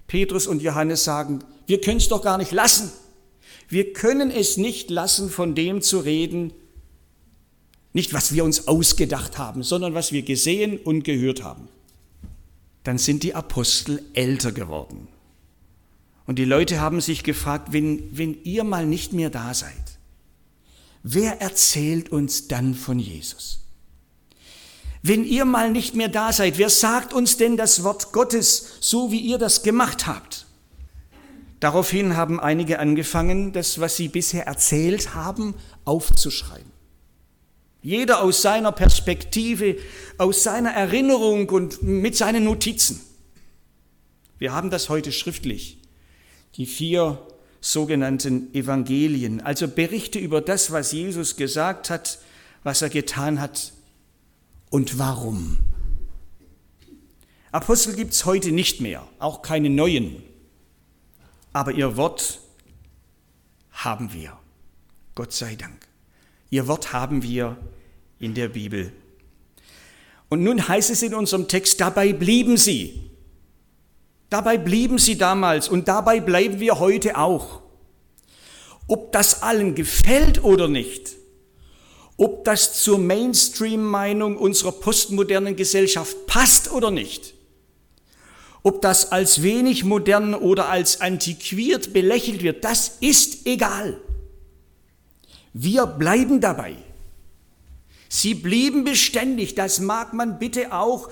Petrus 0.06 0.46
und 0.46 0.60
Johannes 0.60 1.02
sagen, 1.02 1.38
wir 1.66 1.80
können 1.80 1.96
es 1.96 2.08
doch 2.08 2.20
gar 2.20 2.36
nicht 2.36 2.52
lassen. 2.52 2.92
Wir 3.68 3.92
können 3.92 4.30
es 4.30 4.56
nicht 4.56 4.90
lassen, 4.90 5.28
von 5.28 5.54
dem 5.54 5.82
zu 5.82 5.98
reden, 5.98 6.52
nicht 7.92 8.14
was 8.14 8.32
wir 8.32 8.44
uns 8.44 8.66
ausgedacht 8.66 9.38
haben, 9.38 9.62
sondern 9.62 9.94
was 9.94 10.12
wir 10.12 10.22
gesehen 10.22 10.78
und 10.78 11.04
gehört 11.04 11.42
haben. 11.42 11.68
Dann 12.84 12.98
sind 12.98 13.22
die 13.22 13.34
Apostel 13.34 14.02
älter 14.14 14.52
geworden. 14.52 15.08
Und 16.26 16.38
die 16.38 16.44
Leute 16.44 16.80
haben 16.80 17.00
sich 17.00 17.24
gefragt, 17.24 17.72
wenn, 17.72 18.16
wenn 18.16 18.42
ihr 18.44 18.64
mal 18.64 18.86
nicht 18.86 19.12
mehr 19.12 19.30
da 19.30 19.54
seid, 19.54 19.72
wer 21.02 21.40
erzählt 21.40 22.10
uns 22.10 22.48
dann 22.48 22.74
von 22.74 22.98
Jesus? 22.98 23.60
Wenn 25.02 25.24
ihr 25.24 25.44
mal 25.44 25.70
nicht 25.70 25.94
mehr 25.94 26.08
da 26.08 26.32
seid, 26.32 26.58
wer 26.58 26.70
sagt 26.70 27.12
uns 27.12 27.36
denn 27.36 27.56
das 27.56 27.82
Wort 27.84 28.12
Gottes, 28.12 28.78
so 28.80 29.10
wie 29.12 29.20
ihr 29.20 29.38
das 29.38 29.62
gemacht 29.62 30.06
habt? 30.06 30.47
Daraufhin 31.60 32.16
haben 32.16 32.38
einige 32.38 32.78
angefangen, 32.78 33.52
das, 33.52 33.80
was 33.80 33.96
sie 33.96 34.08
bisher 34.08 34.46
erzählt 34.46 35.14
haben, 35.14 35.54
aufzuschreiben. 35.84 36.70
Jeder 37.82 38.22
aus 38.22 38.42
seiner 38.42 38.72
Perspektive, 38.72 39.76
aus 40.18 40.42
seiner 40.42 40.70
Erinnerung 40.70 41.48
und 41.48 41.82
mit 41.82 42.16
seinen 42.16 42.44
Notizen. 42.44 43.00
Wir 44.38 44.52
haben 44.52 44.70
das 44.70 44.88
heute 44.88 45.10
schriftlich. 45.10 45.78
Die 46.54 46.66
vier 46.66 47.20
sogenannten 47.60 48.54
Evangelien, 48.54 49.40
also 49.40 49.66
Berichte 49.66 50.18
über 50.18 50.40
das, 50.40 50.70
was 50.70 50.92
Jesus 50.92 51.36
gesagt 51.36 51.90
hat, 51.90 52.18
was 52.62 52.82
er 52.82 52.88
getan 52.88 53.40
hat 53.40 53.72
und 54.70 54.98
warum. 54.98 55.58
Apostel 57.50 57.94
gibt 57.94 58.12
es 58.12 58.24
heute 58.24 58.52
nicht 58.52 58.80
mehr, 58.80 59.06
auch 59.18 59.42
keine 59.42 59.70
neuen. 59.70 60.22
Aber 61.52 61.72
ihr 61.72 61.96
Wort 61.96 62.40
haben 63.70 64.12
wir. 64.12 64.38
Gott 65.14 65.32
sei 65.32 65.56
Dank. 65.56 65.86
Ihr 66.50 66.66
Wort 66.68 66.92
haben 66.92 67.22
wir 67.22 67.56
in 68.18 68.34
der 68.34 68.48
Bibel. 68.48 68.92
Und 70.28 70.42
nun 70.42 70.66
heißt 70.66 70.90
es 70.90 71.02
in 71.02 71.14
unserem 71.14 71.48
Text, 71.48 71.80
dabei 71.80 72.12
blieben 72.12 72.56
sie. 72.56 73.10
Dabei 74.30 74.58
blieben 74.58 74.98
sie 74.98 75.16
damals 75.16 75.68
und 75.68 75.88
dabei 75.88 76.20
bleiben 76.20 76.60
wir 76.60 76.78
heute 76.78 77.16
auch. 77.16 77.62
Ob 78.86 79.12
das 79.12 79.42
allen 79.42 79.74
gefällt 79.74 80.44
oder 80.44 80.68
nicht, 80.68 81.16
ob 82.16 82.44
das 82.44 82.82
zur 82.82 82.98
Mainstream-Meinung 82.98 84.36
unserer 84.36 84.72
postmodernen 84.72 85.56
Gesellschaft 85.56 86.26
passt 86.26 86.72
oder 86.72 86.90
nicht, 86.90 87.34
ob 88.62 88.82
das 88.82 89.12
als 89.12 89.42
wenig 89.42 89.84
modern 89.84 90.34
oder 90.34 90.68
als 90.68 91.00
antiquiert 91.00 91.92
belächelt 91.92 92.42
wird, 92.42 92.64
das 92.64 92.98
ist 93.00 93.46
egal. 93.46 94.00
Wir 95.52 95.86
bleiben 95.86 96.40
dabei. 96.40 96.76
Sie 98.08 98.34
blieben 98.34 98.84
beständig, 98.84 99.54
das 99.54 99.80
mag 99.80 100.14
man 100.14 100.38
bitte 100.38 100.72
auch 100.72 101.10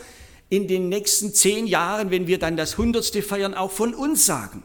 in 0.48 0.68
den 0.68 0.88
nächsten 0.88 1.34
zehn 1.34 1.66
Jahren, 1.66 2.10
wenn 2.10 2.26
wir 2.26 2.38
dann 2.38 2.56
das 2.56 2.78
Hundertste 2.78 3.22
feiern, 3.22 3.54
auch 3.54 3.72
von 3.72 3.94
uns 3.94 4.26
sagen. 4.26 4.62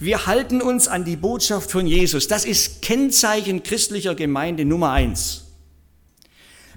Wir 0.00 0.26
halten 0.26 0.62
uns 0.62 0.86
an 0.86 1.04
die 1.04 1.16
Botschaft 1.16 1.70
von 1.70 1.86
Jesus. 1.86 2.28
Das 2.28 2.44
ist 2.44 2.82
Kennzeichen 2.82 3.62
christlicher 3.62 4.14
Gemeinde 4.14 4.64
Nummer 4.64 4.92
eins. 4.92 5.44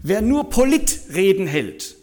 Wer 0.02 0.22
nur 0.22 0.50
Politreden 0.50 1.46
hält, 1.46 1.96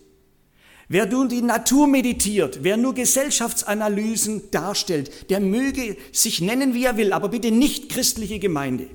wer 0.89 1.07
nur 1.07 1.29
die 1.29 1.43
Natur 1.43 1.87
meditiert, 1.87 2.61
wer 2.63 2.77
nur 2.77 2.95
Gesellschaftsanalysen 2.95 4.51
darstellt, 4.51 5.31
der 5.31 5.41
möge 5.41 5.97
sich 6.13 6.41
nennen, 6.41 6.75
wie 6.75 6.85
er 6.85 6.97
will, 6.97 7.13
aber 7.13 7.29
bitte 7.29 7.51
nicht 7.51 7.89
christliche 7.91 8.39
Gemeinde. 8.39 8.89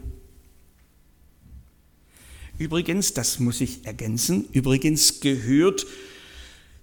Übrigens, 2.58 3.14
das 3.14 3.40
muss 3.40 3.62
ich 3.62 3.86
ergänzen, 3.86 4.48
übrigens 4.52 5.20
gehört 5.20 5.86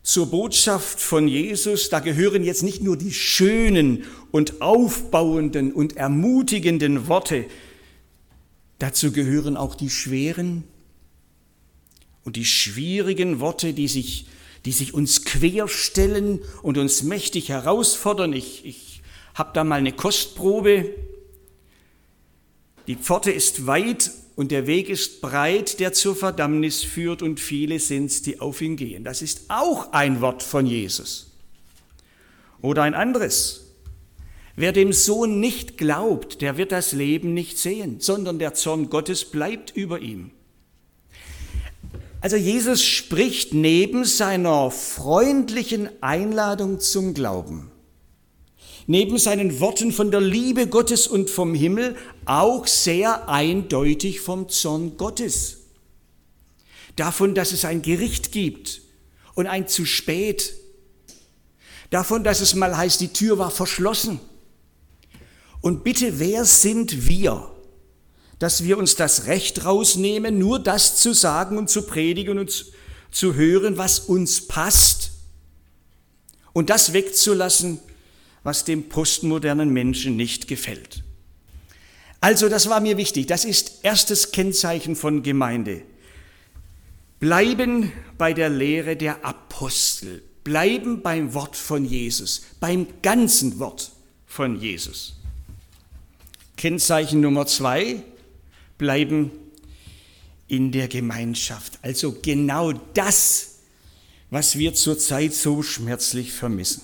zur 0.02 0.30
Botschaft 0.30 1.00
von 1.00 1.28
Jesus, 1.28 1.90
da 1.90 2.00
gehören 2.00 2.42
jetzt 2.42 2.62
nicht 2.62 2.82
nur 2.82 2.96
die 2.96 3.12
schönen 3.12 4.04
und 4.30 4.62
aufbauenden 4.62 5.72
und 5.72 5.96
ermutigenden 5.96 7.06
Worte, 7.06 7.44
dazu 8.78 9.12
gehören 9.12 9.56
auch 9.56 9.74
die 9.74 9.90
schweren 9.90 10.64
und 12.24 12.36
die 12.36 12.44
schwierigen 12.46 13.40
Worte, 13.40 13.72
die 13.74 13.88
sich, 13.88 14.26
die 14.64 14.72
sich 14.72 14.94
uns 14.94 15.24
querstellen 15.24 16.40
und 16.62 16.78
uns 16.78 17.02
mächtig 17.02 17.48
herausfordern. 17.48 18.32
Ich, 18.32 18.64
ich 18.64 19.02
habe 19.34 19.50
da 19.54 19.64
mal 19.64 19.76
eine 19.76 19.92
Kostprobe. 19.92 20.94
Die 22.86 22.96
Pforte 22.96 23.30
ist 23.30 23.66
weit 23.66 24.10
und 24.36 24.50
der 24.50 24.66
Weg 24.66 24.88
ist 24.88 25.20
breit, 25.20 25.80
der 25.80 25.92
zur 25.92 26.16
Verdammnis 26.16 26.82
führt, 26.82 27.22
und 27.22 27.40
viele 27.40 27.78
sind's, 27.78 28.22
die 28.22 28.40
auf 28.40 28.60
ihn 28.60 28.76
gehen. 28.76 29.04
Das 29.04 29.22
ist 29.22 29.42
auch 29.48 29.92
ein 29.92 30.20
Wort 30.20 30.42
von 30.42 30.66
Jesus. 30.66 31.30
Oder 32.62 32.82
ein 32.82 32.94
anderes. 32.94 33.66
Wer 34.56 34.72
dem 34.72 34.92
Sohn 34.92 35.40
nicht 35.40 35.78
glaubt, 35.78 36.42
der 36.42 36.56
wird 36.56 36.72
das 36.72 36.92
Leben 36.92 37.32
nicht 37.32 37.58
sehen, 37.58 38.00
sondern 38.00 38.38
der 38.38 38.54
Zorn 38.54 38.90
Gottes 38.90 39.24
bleibt 39.24 39.74
über 39.76 40.00
ihm. 40.00 40.32
Also 42.20 42.36
Jesus 42.36 42.82
spricht 42.82 43.54
neben 43.54 44.04
seiner 44.04 44.70
freundlichen 44.70 45.88
Einladung 46.02 46.80
zum 46.80 47.14
Glauben 47.14 47.70
neben 48.90 49.18
seinen 49.18 49.60
Worten 49.60 49.92
von 49.92 50.10
der 50.10 50.20
Liebe 50.20 50.66
Gottes 50.66 51.06
und 51.06 51.30
vom 51.30 51.54
Himmel 51.54 51.96
auch 52.24 52.66
sehr 52.66 53.28
eindeutig 53.28 54.20
vom 54.20 54.48
Zorn 54.48 54.96
Gottes. 54.96 55.58
Davon, 56.96 57.36
dass 57.36 57.52
es 57.52 57.64
ein 57.64 57.82
Gericht 57.82 58.32
gibt 58.32 58.82
und 59.34 59.46
ein 59.46 59.68
zu 59.68 59.84
spät. 59.84 60.54
Davon, 61.90 62.24
dass 62.24 62.40
es 62.40 62.56
mal 62.56 62.76
heißt, 62.76 63.00
die 63.00 63.12
Tür 63.12 63.38
war 63.38 63.52
verschlossen. 63.52 64.18
Und 65.60 65.84
bitte, 65.84 66.18
wer 66.18 66.44
sind 66.44 67.08
wir, 67.08 67.49
dass 68.40 68.64
wir 68.64 68.78
uns 68.78 68.96
das 68.96 69.26
Recht 69.26 69.64
rausnehmen, 69.64 70.38
nur 70.38 70.58
das 70.58 70.96
zu 70.96 71.12
sagen 71.12 71.56
und 71.58 71.70
zu 71.70 71.82
predigen 71.82 72.38
und 72.38 72.66
zu 73.12 73.34
hören, 73.34 73.76
was 73.76 74.00
uns 74.00 74.48
passt 74.48 75.12
und 76.52 76.70
das 76.70 76.92
wegzulassen, 76.92 77.78
was 78.42 78.64
dem 78.64 78.88
postmodernen 78.88 79.70
Menschen 79.70 80.16
nicht 80.16 80.48
gefällt. 80.48 81.04
Also 82.20 82.48
das 82.48 82.68
war 82.68 82.80
mir 82.80 82.96
wichtig. 82.96 83.26
Das 83.26 83.44
ist 83.44 83.80
erstes 83.82 84.32
Kennzeichen 84.32 84.96
von 84.96 85.22
Gemeinde. 85.22 85.82
Bleiben 87.18 87.92
bei 88.16 88.32
der 88.32 88.48
Lehre 88.48 88.96
der 88.96 89.22
Apostel. 89.22 90.22
Bleiben 90.44 91.02
beim 91.02 91.34
Wort 91.34 91.56
von 91.56 91.84
Jesus, 91.84 92.42
beim 92.58 92.86
ganzen 93.02 93.58
Wort 93.58 93.92
von 94.26 94.58
Jesus. 94.58 95.14
Kennzeichen 96.56 97.20
Nummer 97.20 97.46
zwei, 97.46 98.02
bleiben 98.80 99.30
in 100.48 100.72
der 100.72 100.88
Gemeinschaft. 100.88 101.78
Also 101.82 102.16
genau 102.20 102.72
das, 102.72 103.60
was 104.30 104.58
wir 104.58 104.74
zurzeit 104.74 105.32
so 105.32 105.62
schmerzlich 105.62 106.32
vermissen 106.32 106.82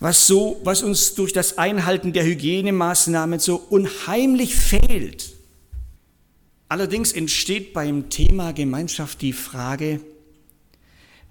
was, 0.00 0.26
so, 0.26 0.60
was 0.64 0.82
uns 0.82 1.14
durch 1.14 1.32
das 1.32 1.58
Einhalten 1.58 2.12
der 2.12 2.24
Hygienemaßnahmen 2.24 3.40
so 3.40 3.56
unheimlich 3.56 4.54
fehlt. 4.54 5.34
Allerdings 6.68 7.12
entsteht 7.12 7.72
beim 7.72 8.10
Thema 8.10 8.52
Gemeinschaft 8.52 9.22
die 9.22 9.32
Frage, 9.32 10.00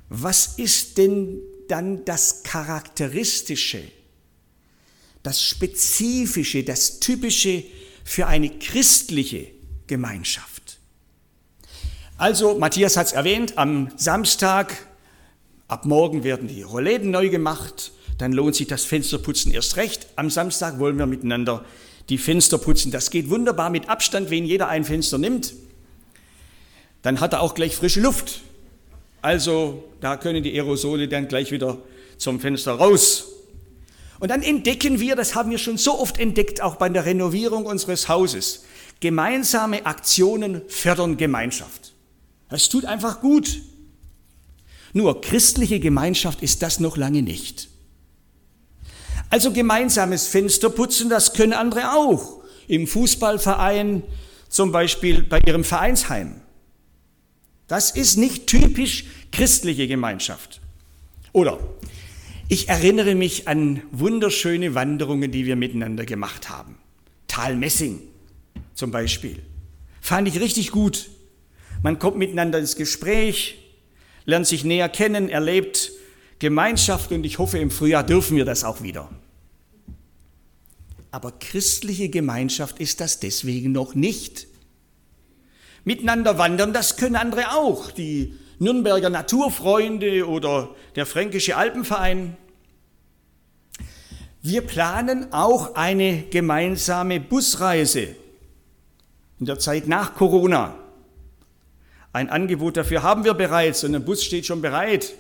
was 0.10 0.58
ist 0.58 0.98
denn 0.98 1.40
dann 1.68 2.04
das 2.06 2.44
Charakteristische, 2.44 3.84
das 5.24 5.44
Spezifische, 5.44 6.64
das 6.64 7.00
Typische 7.00 7.64
für 8.08 8.28
eine 8.28 8.50
christliche 8.50 9.48
Gemeinschaft? 9.88 10.80
Also, 12.18 12.58
Matthias 12.58 12.98
hat 12.98 13.08
es 13.08 13.14
erwähnt, 13.14 13.58
am 13.58 13.90
Samstag, 13.96 14.74
ab 15.68 15.86
morgen 15.86 16.24
werden 16.24 16.48
die 16.48 16.64
Rollläden 16.64 17.12
neu 17.12 17.30
gemacht 17.30 17.92
dann 18.18 18.34
lohnt 18.34 18.56
sich 18.56 18.68
das 18.68 18.84
Fensterputzen 18.84 19.54
erst 19.54 19.78
recht. 19.78 20.08
Am 20.16 20.30
Samstag 20.30 20.80
wollen 20.80 20.98
wir 20.98 21.06
miteinander 21.06 21.64
die 22.10 22.18
Fenster 22.18 22.58
putzen. 22.58 22.92
Das 22.92 23.12
geht 23.12 23.30
wunderbar 23.30 23.70
mit 23.70 23.90
Abstand, 23.90 24.30
wenn 24.30 24.46
jeder 24.46 24.70
ein 24.70 24.84
Fenster 24.84 25.18
nimmt. 25.18 25.54
Dann 27.04 27.20
hat 27.20 27.34
er 27.34 27.42
auch 27.42 27.54
gleich 27.54 27.76
frische 27.76 28.02
Luft. 28.02 28.42
Also 29.22 29.84
da 30.02 30.18
können 30.18 30.44
die 30.44 30.54
Aerosole 30.54 31.08
dann 31.08 31.28
gleich 31.28 31.52
wieder 31.52 31.78
zum 32.18 32.40
Fenster 32.40 32.74
raus. 32.74 33.26
Und 34.20 34.30
dann 34.30 34.42
entdecken 34.42 35.00
wir, 35.00 35.16
das 35.16 35.36
haben 35.36 35.52
wir 35.52 35.58
schon 35.58 35.78
so 35.78 36.00
oft 36.00 36.20
entdeckt, 36.20 36.62
auch 36.62 36.76
bei 36.76 36.90
der 36.90 37.06
Renovierung 37.06 37.66
unseres 37.66 38.10
Hauses, 38.10 38.66
gemeinsame 39.00 39.86
Aktionen 39.86 40.62
fördern 40.68 41.18
Gemeinschaft. 41.18 41.94
Das 42.50 42.70
tut 42.70 42.86
einfach 42.86 43.22
gut. 43.22 43.62
Nur 44.94 45.22
christliche 45.22 45.80
Gemeinschaft 45.80 46.42
ist 46.42 46.64
das 46.64 46.80
noch 46.80 46.98
lange 46.98 47.22
nicht. 47.22 47.70
Also 49.30 49.52
gemeinsames 49.52 50.28
Fensterputzen, 50.28 51.10
das 51.10 51.34
können 51.34 51.54
andere 51.54 51.94
auch. 51.94 52.42
Im 52.68 52.88
Fußballverein, 52.88 54.04
zum 54.50 54.72
Beispiel 54.72 55.24
bei 55.24 55.40
ihrem 55.46 55.64
Vereinsheim. 55.64 56.42
Das 57.68 57.92
ist 57.92 58.16
nicht 58.16 58.48
typisch 58.48 59.06
christliche 59.32 59.88
Gemeinschaft. 59.88 60.62
Oder 61.34 61.60
ich 62.50 62.70
erinnere 62.70 63.16
mich 63.16 63.48
an 63.48 63.82
wunderschöne 63.92 64.74
Wanderungen, 64.76 65.32
die 65.32 65.46
wir 65.46 65.56
miteinander 65.56 66.06
gemacht 66.06 66.50
haben. 66.50 66.78
Tal 67.28 67.56
Messing 67.56 68.02
zum 68.74 68.92
Beispiel. 68.92 69.42
Fand 70.02 70.28
ich 70.28 70.40
richtig 70.40 70.72
gut. 70.72 71.10
Man 71.84 72.00
kommt 72.00 72.18
miteinander 72.18 72.60
ins 72.60 72.76
Gespräch, 72.76 73.58
lernt 74.26 74.48
sich 74.48 74.64
näher 74.64 74.90
kennen, 74.90 75.30
erlebt 75.30 75.92
Gemeinschaft 76.40 77.12
und 77.12 77.26
ich 77.26 77.40
hoffe, 77.40 77.58
im 77.58 77.72
Frühjahr 77.72 78.04
dürfen 78.04 78.38
wir 78.38 78.46
das 78.46 78.64
auch 78.64 78.82
wieder. 78.82 79.10
Aber 81.12 81.32
christliche 81.32 82.10
Gemeinschaft 82.10 82.80
ist 82.80 83.02
das 83.02 83.20
deswegen 83.20 83.72
noch 83.72 83.96
nicht. 83.96 84.48
Miteinander 85.84 86.38
wandern, 86.38 86.74
das 86.74 86.98
können 86.98 87.16
andere 87.16 87.56
auch. 87.56 87.92
Die 87.92 88.34
Nürnberger 88.60 89.10
Naturfreunde 89.10 90.28
oder 90.28 90.76
der 90.96 91.06
Fränkische 91.06 91.58
Alpenverein. 91.58 92.36
Wir 94.42 94.62
planen 94.62 95.32
auch 95.32 95.76
eine 95.76 96.24
gemeinsame 96.24 97.20
Busreise 97.20 98.16
in 99.40 99.46
der 99.46 99.60
Zeit 99.60 99.88
nach 99.88 100.16
Corona. 100.16 100.76
Ein 102.14 102.30
Angebot 102.30 102.78
dafür 102.78 103.04
haben 103.04 103.26
wir 103.26 103.36
bereits 103.36 103.84
und 103.84 103.94
ein 103.94 104.06
Bus 104.06 104.24
steht 104.24 104.46
schon 104.46 104.62
bereit. 104.62 105.14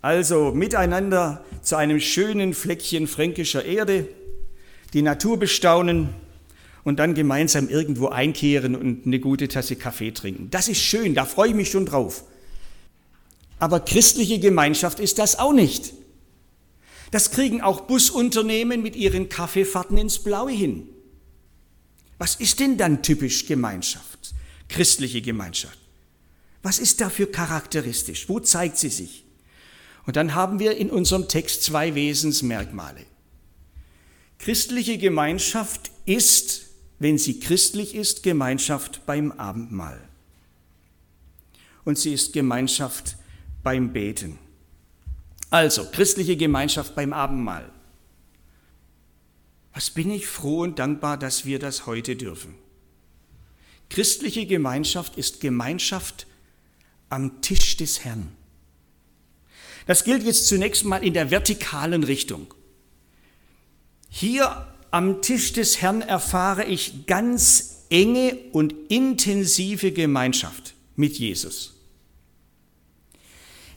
Also 0.00 0.52
miteinander 0.52 1.44
zu 1.60 1.76
einem 1.76 2.00
schönen 2.00 2.54
Fleckchen 2.54 3.06
fränkischer 3.06 3.64
Erde, 3.64 4.08
die 4.94 5.02
Natur 5.02 5.38
bestaunen 5.38 6.08
und 6.84 6.98
dann 6.98 7.14
gemeinsam 7.14 7.68
irgendwo 7.68 8.08
einkehren 8.08 8.74
und 8.74 9.06
eine 9.06 9.20
gute 9.20 9.48
Tasse 9.48 9.76
Kaffee 9.76 10.10
trinken. 10.10 10.48
Das 10.50 10.68
ist 10.68 10.80
schön, 10.80 11.14
da 11.14 11.24
freue 11.24 11.50
ich 11.50 11.54
mich 11.54 11.70
schon 11.70 11.86
drauf. 11.86 12.24
Aber 13.62 13.78
christliche 13.78 14.40
Gemeinschaft 14.40 14.98
ist 14.98 15.20
das 15.20 15.38
auch 15.38 15.52
nicht. 15.52 15.92
Das 17.12 17.30
kriegen 17.30 17.60
auch 17.60 17.82
Busunternehmen 17.82 18.82
mit 18.82 18.96
ihren 18.96 19.28
Kaffeefahrten 19.28 19.96
ins 19.98 20.18
Blaue 20.18 20.50
hin. 20.50 20.88
Was 22.18 22.34
ist 22.34 22.58
denn 22.58 22.76
dann 22.76 23.04
typisch 23.04 23.46
Gemeinschaft, 23.46 24.34
christliche 24.68 25.22
Gemeinschaft? 25.22 25.78
Was 26.64 26.80
ist 26.80 27.00
dafür 27.00 27.30
charakteristisch? 27.30 28.28
Wo 28.28 28.40
zeigt 28.40 28.78
sie 28.78 28.88
sich? 28.88 29.24
Und 30.06 30.16
dann 30.16 30.34
haben 30.34 30.58
wir 30.58 30.76
in 30.76 30.90
unserem 30.90 31.28
Text 31.28 31.62
zwei 31.62 31.94
Wesensmerkmale. 31.94 33.06
Christliche 34.40 34.98
Gemeinschaft 34.98 35.92
ist, 36.04 36.62
wenn 36.98 37.16
sie 37.16 37.38
christlich 37.38 37.94
ist, 37.94 38.24
Gemeinschaft 38.24 39.06
beim 39.06 39.30
Abendmahl. 39.30 40.00
Und 41.84 41.96
sie 41.96 42.12
ist 42.12 42.32
Gemeinschaft 42.32 43.18
beim 43.62 43.92
Beten. 43.92 44.38
Also, 45.50 45.84
christliche 45.90 46.36
Gemeinschaft 46.36 46.94
beim 46.94 47.12
Abendmahl. 47.12 47.70
Was 49.74 49.90
bin 49.90 50.10
ich 50.10 50.26
froh 50.26 50.60
und 50.60 50.78
dankbar, 50.78 51.16
dass 51.18 51.44
wir 51.44 51.58
das 51.58 51.86
heute 51.86 52.16
dürfen. 52.16 52.54
Christliche 53.90 54.46
Gemeinschaft 54.46 55.16
ist 55.16 55.40
Gemeinschaft 55.40 56.26
am 57.10 57.42
Tisch 57.42 57.76
des 57.76 58.04
Herrn. 58.04 58.32
Das 59.86 60.04
gilt 60.04 60.22
jetzt 60.22 60.46
zunächst 60.46 60.84
mal 60.84 61.04
in 61.04 61.12
der 61.12 61.30
vertikalen 61.30 62.04
Richtung. 62.04 62.54
Hier 64.08 64.66
am 64.90 65.22
Tisch 65.22 65.52
des 65.52 65.80
Herrn 65.80 66.02
erfahre 66.02 66.64
ich 66.64 67.06
ganz 67.06 67.84
enge 67.90 68.38
und 68.52 68.74
intensive 68.88 69.92
Gemeinschaft 69.92 70.74
mit 70.96 71.18
Jesus. 71.18 71.71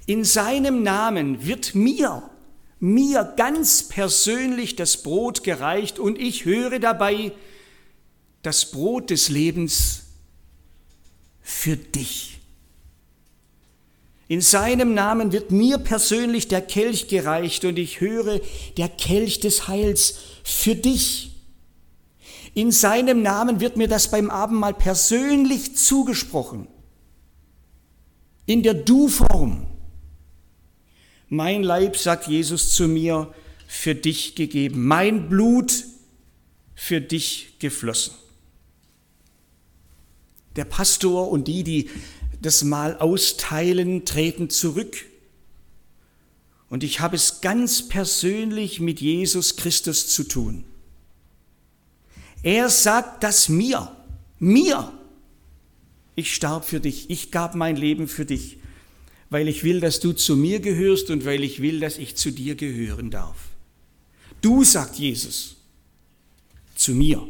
In 0.05 0.23
seinem 0.23 0.83
Namen 0.83 1.45
wird 1.45 1.73
mir, 1.73 2.29
mir 2.79 3.33
ganz 3.37 3.87
persönlich 3.87 4.75
das 4.75 5.01
Brot 5.01 5.43
gereicht 5.43 5.97
und 5.97 6.19
ich 6.19 6.45
höre 6.45 6.79
dabei 6.79 7.31
das 8.43 8.69
Brot 8.71 9.09
des 9.09 9.29
Lebens 9.29 10.03
für 11.41 11.77
dich. 11.77 12.39
In 14.27 14.41
seinem 14.41 14.93
Namen 14.93 15.31
wird 15.31 15.51
mir 15.51 15.77
persönlich 15.77 16.47
der 16.47 16.61
Kelch 16.61 17.07
gereicht 17.07 17.63
und 17.65 17.77
ich 17.77 18.01
höre 18.01 18.39
der 18.77 18.89
Kelch 18.89 19.39
des 19.39 19.67
Heils 19.67 20.15
für 20.43 20.75
dich. 20.75 21.31
In 22.55 22.71
seinem 22.71 23.21
Namen 23.21 23.59
wird 23.59 23.77
mir 23.77 23.87
das 23.87 24.09
beim 24.09 24.29
Abendmahl 24.29 24.73
persönlich 24.73 25.75
zugesprochen. 25.75 26.67
In 28.45 28.63
der 28.63 28.73
Du-Form. 28.73 29.67
Mein 31.35 31.63
Leib, 31.63 31.97
sagt 31.97 32.27
Jesus 32.27 32.71
zu 32.71 32.87
mir, 32.87 33.33
für 33.67 33.93
dich 33.93 34.35
gegeben, 34.35 34.85
mein 34.85 35.27
Blut 35.27 35.83
für 36.75 37.01
dich 37.01 37.55
geflossen. 37.59 38.13
Der 40.55 40.63
Pastor 40.63 41.29
und 41.29 41.49
die, 41.49 41.63
die 41.63 41.89
das 42.41 42.63
Mal 42.63 42.97
austeilen, 42.99 44.05
treten 44.05 44.49
zurück. 44.49 44.95
Und 46.69 46.83
ich 46.85 47.01
habe 47.01 47.17
es 47.17 47.41
ganz 47.41 47.87
persönlich 47.87 48.79
mit 48.79 49.01
Jesus 49.01 49.57
Christus 49.57 50.07
zu 50.07 50.23
tun. 50.23 50.63
Er 52.43 52.69
sagt 52.69 53.23
das 53.23 53.49
mir, 53.49 53.91
mir. 54.39 54.93
Ich 56.15 56.33
starb 56.33 56.63
für 56.63 56.79
dich, 56.79 57.09
ich 57.09 57.31
gab 57.31 57.55
mein 57.55 57.75
Leben 57.75 58.07
für 58.07 58.25
dich 58.25 58.57
weil 59.35 59.49
ich 59.49 59.65
will, 59.65 59.81
dass 59.81 59.99
du 59.99 60.13
zu 60.13 60.37
mir 60.37 60.61
gehörst 60.61 61.09
und 61.09 61.25
weil 61.25 61.43
ich 61.43 61.61
will, 61.61 61.81
dass 61.81 61.97
ich 61.97 62.15
zu 62.15 62.31
dir 62.31 62.55
gehören 62.55 63.11
darf. 63.11 63.35
Du, 64.39 64.63
sagt 64.63 64.95
Jesus, 64.95 65.57
zu 66.73 66.93
mir. 66.93 67.21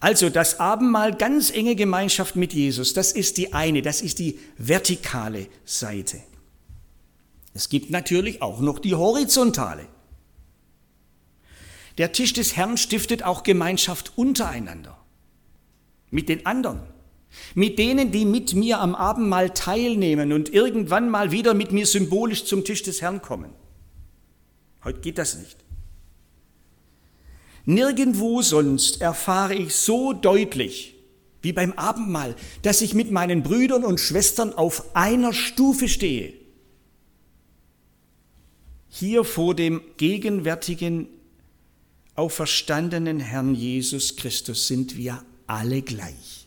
Also 0.00 0.28
das 0.28 0.58
Abendmahl, 0.58 1.14
ganz 1.14 1.52
enge 1.52 1.76
Gemeinschaft 1.76 2.34
mit 2.34 2.52
Jesus, 2.52 2.94
das 2.94 3.12
ist 3.12 3.36
die 3.36 3.52
eine, 3.52 3.80
das 3.80 4.02
ist 4.02 4.18
die 4.18 4.40
vertikale 4.58 5.46
Seite. 5.64 6.20
Es 7.54 7.68
gibt 7.68 7.90
natürlich 7.90 8.42
auch 8.42 8.58
noch 8.58 8.80
die 8.80 8.96
horizontale. 8.96 9.86
Der 11.96 12.10
Tisch 12.10 12.32
des 12.32 12.56
Herrn 12.56 12.76
stiftet 12.76 13.22
auch 13.22 13.44
Gemeinschaft 13.44 14.14
untereinander, 14.16 14.98
mit 16.10 16.28
den 16.28 16.44
anderen 16.44 16.95
mit 17.54 17.78
denen, 17.78 18.12
die 18.12 18.24
mit 18.24 18.54
mir 18.54 18.80
am 18.80 18.94
Abendmahl 18.94 19.50
teilnehmen 19.50 20.32
und 20.32 20.52
irgendwann 20.52 21.08
mal 21.08 21.32
wieder 21.32 21.54
mit 21.54 21.72
mir 21.72 21.86
symbolisch 21.86 22.44
zum 22.44 22.64
Tisch 22.64 22.82
des 22.82 23.02
Herrn 23.02 23.22
kommen. 23.22 23.50
Heute 24.84 25.00
geht 25.00 25.18
das 25.18 25.36
nicht. 25.36 25.56
Nirgendwo 27.64 28.42
sonst 28.42 29.00
erfahre 29.00 29.54
ich 29.54 29.74
so 29.74 30.12
deutlich 30.12 30.94
wie 31.42 31.52
beim 31.52 31.72
Abendmahl, 31.74 32.34
dass 32.62 32.80
ich 32.80 32.94
mit 32.94 33.10
meinen 33.10 33.42
Brüdern 33.42 33.84
und 33.84 34.00
Schwestern 34.00 34.52
auf 34.52 34.96
einer 34.96 35.32
Stufe 35.32 35.88
stehe. 35.88 36.32
Hier 38.88 39.24
vor 39.24 39.54
dem 39.54 39.80
gegenwärtigen, 39.96 41.08
auferstandenen 42.14 43.20
Herrn 43.20 43.54
Jesus 43.54 44.16
Christus 44.16 44.66
sind 44.66 44.96
wir 44.96 45.22
alle 45.46 45.82
gleich. 45.82 46.45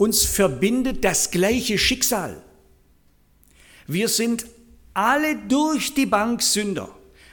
Uns 0.00 0.24
verbindet 0.24 1.04
das 1.04 1.30
gleiche 1.30 1.76
Schicksal. 1.76 2.42
Wir 3.86 4.08
sind 4.08 4.46
alle 4.94 5.36
durch 5.36 5.92
die 5.92 6.06
Bank 6.06 6.40
Sünder. 6.40 6.88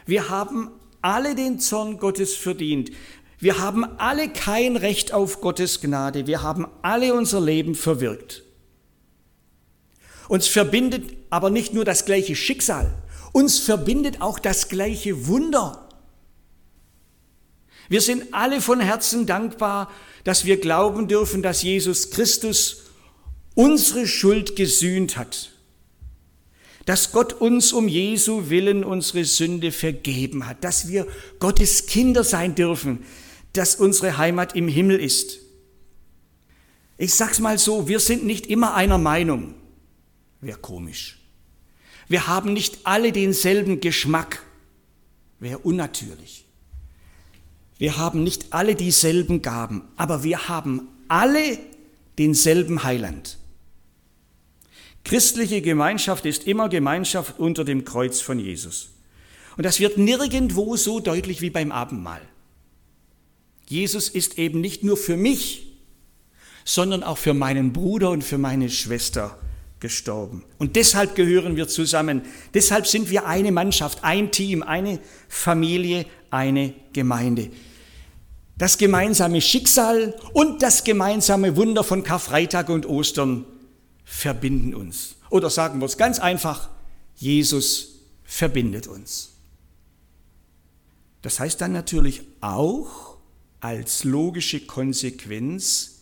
Wir 0.06 0.28
haben 0.28 0.72
alle 1.02 1.34
den 1.34 1.62
Zorn 1.62 1.98
Gottes 1.98 2.36
verdient. 2.36 2.92
Wir 3.40 3.60
haben 3.60 3.86
alle 3.86 4.28
kein 4.28 4.76
Recht 4.76 5.14
auf 5.14 5.40
Gottes 5.40 5.80
Gnade. 5.80 6.28
Wir 6.28 6.44
haben 6.44 6.68
alle 6.82 7.14
unser 7.14 7.40
Leben 7.40 7.74
verwirkt. 7.74 8.44
Uns 10.28 10.48
verbindet 10.48 11.16
aber 11.30 11.50
nicht 11.50 11.74
nur 11.74 11.86
das 11.86 12.04
gleiche 12.04 12.36
Schicksal, 12.36 12.92
uns 13.32 13.60
verbindet 13.60 14.20
auch 14.20 14.40
das 14.40 14.68
gleiche 14.68 15.28
Wunder. 15.28 15.87
Wir 17.90 18.02
sind 18.02 18.34
alle 18.34 18.62
von 18.62 18.80
Herzen 18.80 19.26
dankbar 19.26 19.90
dass 20.28 20.44
wir 20.44 20.60
glauben 20.60 21.08
dürfen, 21.08 21.42
dass 21.42 21.62
Jesus 21.62 22.12
Christus 22.12 22.84
unsere 23.56 24.06
Schuld 24.06 24.58
gesühnt 24.58 25.16
hat, 25.16 25.54
dass 26.84 27.14
Gott 27.14 27.32
uns 27.32 27.72
um 27.72 27.88
Jesu 27.88 28.50
willen 28.50 28.84
unsere 28.84 29.24
Sünde 29.24 29.72
vergeben 29.72 30.46
hat, 30.46 30.66
dass 30.66 30.90
wir 30.90 31.08
Gottes 31.40 31.86
Kinder 31.86 32.26
sein 32.26 32.56
dürfen, 32.56 33.06
dass 33.54 33.76
unsere 33.76 34.18
Heimat 34.18 34.54
im 34.54 34.68
Himmel 34.68 35.00
ist. 35.00 35.40
Ich 36.98 37.14
sag's 37.14 37.40
mal 37.40 37.58
so, 37.58 37.88
wir 37.88 38.02
sind 38.02 38.26
nicht 38.26 38.48
immer 38.48 38.74
einer 38.74 38.98
Meinung. 38.98 39.54
Wäre 40.42 40.60
komisch. 40.60 41.20
Wir 42.10 42.28
haben 42.28 42.52
nicht 42.52 42.80
alle 42.84 43.14
denselben 43.14 43.80
Geschmack. 43.80 44.44
Wäre 45.40 45.60
unnatürlich. 45.60 46.47
Wir 47.78 47.98
haben 47.98 48.24
nicht 48.24 48.54
alle 48.54 48.76
dieselben 48.76 49.42
Gaben, 49.42 49.84
aber 49.96 50.24
wir 50.24 50.48
haben 50.48 50.88
alle 51.08 51.60
denselben 52.18 52.84
Heiland. 52.84 53.38
Christliche 55.04 55.62
Gemeinschaft 55.62 56.26
ist 56.26 56.48
immer 56.48 56.70
Gemeinschaft 56.70 57.40
unter 57.40 57.64
dem 57.64 57.86
Kreuz 57.86 58.20
von 58.20 58.40
Jesus. 58.40 58.90
Und 59.56 59.66
das 59.66 59.80
wird 59.80 59.98
nirgendwo 59.98 60.76
so 60.76 61.00
deutlich 61.00 61.42
wie 61.42 61.50
beim 61.50 61.72
Abendmahl. 61.72 62.22
Jesus 63.70 64.10
ist 64.10 64.38
eben 64.38 64.62
nicht 64.62 64.84
nur 64.84 64.98
für 64.98 65.18
mich, 65.18 65.68
sondern 66.66 67.04
auch 67.04 67.18
für 67.18 67.34
meinen 67.34 67.74
Bruder 67.74 68.10
und 68.10 68.24
für 68.24 68.38
meine 68.38 68.70
Schwester 68.70 69.38
gestorben. 69.80 70.44
Und 70.58 70.76
deshalb 70.76 71.16
gehören 71.16 71.56
wir 71.56 71.68
zusammen. 71.68 72.24
Deshalb 72.54 72.88
sind 72.88 73.10
wir 73.10 73.28
eine 73.28 73.52
Mannschaft, 73.52 74.04
ein 74.04 74.32
Team, 74.32 74.64
eine 74.64 75.00
Familie, 75.28 76.06
eine 76.32 76.74
Gemeinde. 76.94 77.50
Das 78.58 78.78
gemeinsame 78.78 79.40
Schicksal 79.40 80.16
und 80.34 80.64
das 80.64 80.84
gemeinsame 80.84 81.56
Wunder 81.56 81.84
von 81.84 82.04
Karfreitag 82.04 82.70
und 82.70 82.88
Ostern 82.88 83.46
verbinden 84.04 84.74
uns. 84.74 85.16
Oder 85.30 85.50
sagen 85.50 85.80
wir 85.80 85.86
es 85.86 85.98
ganz 85.98 86.18
einfach, 86.20 86.70
Jesus 87.16 88.00
verbindet 88.24 88.88
uns. 88.88 89.34
Das 91.22 91.40
heißt 91.40 91.62
dann 91.62 91.74
natürlich 91.74 92.22
auch 92.42 93.18
als 93.60 94.04
logische 94.04 94.62
Konsequenz, 94.62 95.97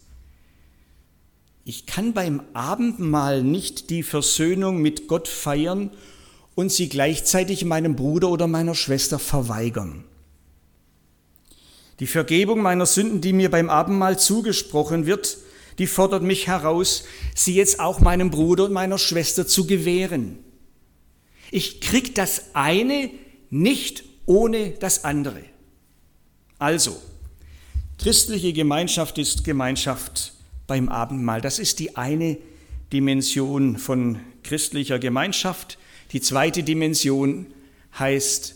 ich 1.67 1.87
kann 1.87 2.13
beim 2.13 2.43
Abendmahl 2.53 3.41
nicht 3.43 3.89
die 3.89 4.03
Versöhnung 4.03 4.83
mit 4.83 5.07
Gott 5.07 5.27
feiern 5.27 5.89
und 6.53 6.71
sie 6.71 6.89
gleichzeitig 6.89 7.65
meinem 7.65 7.95
Bruder 7.95 8.29
oder 8.29 8.45
meiner 8.45 8.75
Schwester 8.75 9.17
verweigern. 9.17 10.03
Die 11.99 12.05
Vergebung 12.05 12.61
meiner 12.61 12.85
Sünden, 12.85 13.19
die 13.19 13.33
mir 13.33 13.49
beim 13.49 13.71
Abendmahl 13.71 14.19
zugesprochen 14.19 15.07
wird, 15.07 15.37
die 15.79 15.87
fordert 15.87 16.21
mich 16.21 16.45
heraus, 16.45 17.03
sie 17.33 17.55
jetzt 17.55 17.79
auch 17.79 17.99
meinem 17.99 18.29
Bruder 18.29 18.65
und 18.65 18.73
meiner 18.73 18.99
Schwester 18.99 19.47
zu 19.47 19.65
gewähren. 19.65 20.37
Ich 21.49 21.81
krieg 21.81 22.13
das 22.13 22.53
eine 22.53 23.09
nicht 23.49 24.03
ohne 24.27 24.71
das 24.71 25.03
andere. 25.03 25.41
Also, 26.59 26.95
christliche 27.97 28.53
Gemeinschaft 28.53 29.17
ist 29.17 29.43
Gemeinschaft 29.43 30.34
beim 30.67 30.89
Abendmahl. 30.89 31.41
Das 31.41 31.59
ist 31.59 31.79
die 31.79 31.95
eine 31.95 32.37
Dimension 32.91 33.77
von 33.77 34.19
christlicher 34.43 34.99
Gemeinschaft. 34.99 35.77
Die 36.11 36.21
zweite 36.21 36.63
Dimension 36.63 37.47
heißt 37.97 38.55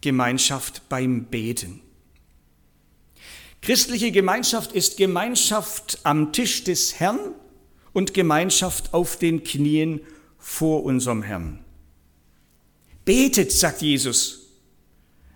Gemeinschaft 0.00 0.88
beim 0.88 1.24
Beten. 1.24 1.80
Christliche 3.60 4.10
Gemeinschaft 4.10 4.72
ist 4.72 4.96
Gemeinschaft 4.96 6.00
am 6.02 6.32
Tisch 6.32 6.64
des 6.64 6.98
Herrn 6.98 7.20
und 7.92 8.12
Gemeinschaft 8.12 8.92
auf 8.92 9.16
den 9.16 9.44
Knien 9.44 10.00
vor 10.38 10.82
unserem 10.82 11.22
Herrn. 11.22 11.64
Betet, 13.04 13.52
sagt 13.52 13.82
Jesus. 13.82 14.48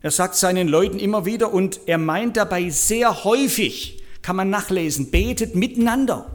Er 0.03 0.11
sagt 0.11 0.37
seinen 0.37 0.69
Leuten 0.69 0.99
immer 0.99 1.25
wieder 1.25 1.53
und 1.53 1.81
er 1.87 1.99
meint 1.99 2.37
dabei 2.37 2.71
sehr 2.71 3.25
häufig, 3.25 4.03
kann 4.27 4.35
man 4.35 4.51
nachlesen, 4.51 5.13
betet 5.13 5.55
miteinander. 5.55 6.27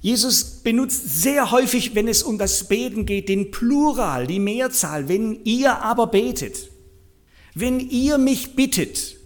Jesus 0.00 0.42
benutzt 0.64 1.22
sehr 1.22 1.52
häufig, 1.52 1.94
wenn 1.94 2.08
es 2.08 2.24
um 2.24 2.36
das 2.36 2.66
Beten 2.66 3.06
geht, 3.06 3.28
den 3.28 3.52
Plural, 3.52 4.26
die 4.26 4.40
Mehrzahl, 4.40 5.08
wenn 5.08 5.44
ihr 5.44 5.82
aber 5.82 6.08
betet. 6.08 6.68
Wenn 7.54 7.78
ihr 7.78 8.18
mich 8.18 8.56
bittet. 8.56 9.18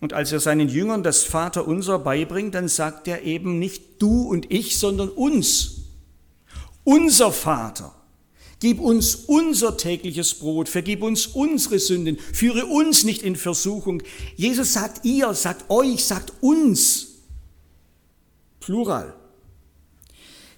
Und 0.00 0.12
als 0.12 0.32
er 0.32 0.40
seinen 0.40 0.68
Jüngern 0.68 1.02
das 1.02 1.24
Vaterunser 1.24 1.98
beibringt, 1.98 2.54
dann 2.54 2.68
sagt 2.68 3.08
er 3.08 3.22
eben 3.22 3.58
nicht 3.58 4.02
du 4.02 4.28
und 4.28 4.52
ich, 4.52 4.78
sondern 4.78 5.08
uns. 5.08 5.84
Unser 6.84 7.32
Vater. 7.32 7.94
Gib 8.60 8.78
uns 8.78 9.14
unser 9.14 9.78
tägliches 9.78 10.34
Brot, 10.34 10.68
vergib 10.68 11.02
uns 11.02 11.26
unsere 11.26 11.78
Sünden, 11.78 12.18
führe 12.18 12.66
uns 12.66 13.04
nicht 13.04 13.22
in 13.22 13.34
Versuchung. 13.34 14.02
Jesus 14.36 14.74
sagt 14.74 15.04
ihr, 15.06 15.32
sagt 15.32 15.70
euch, 15.70 16.04
sagt 16.04 16.34
uns. 16.42 17.08
Plural. 18.60 19.14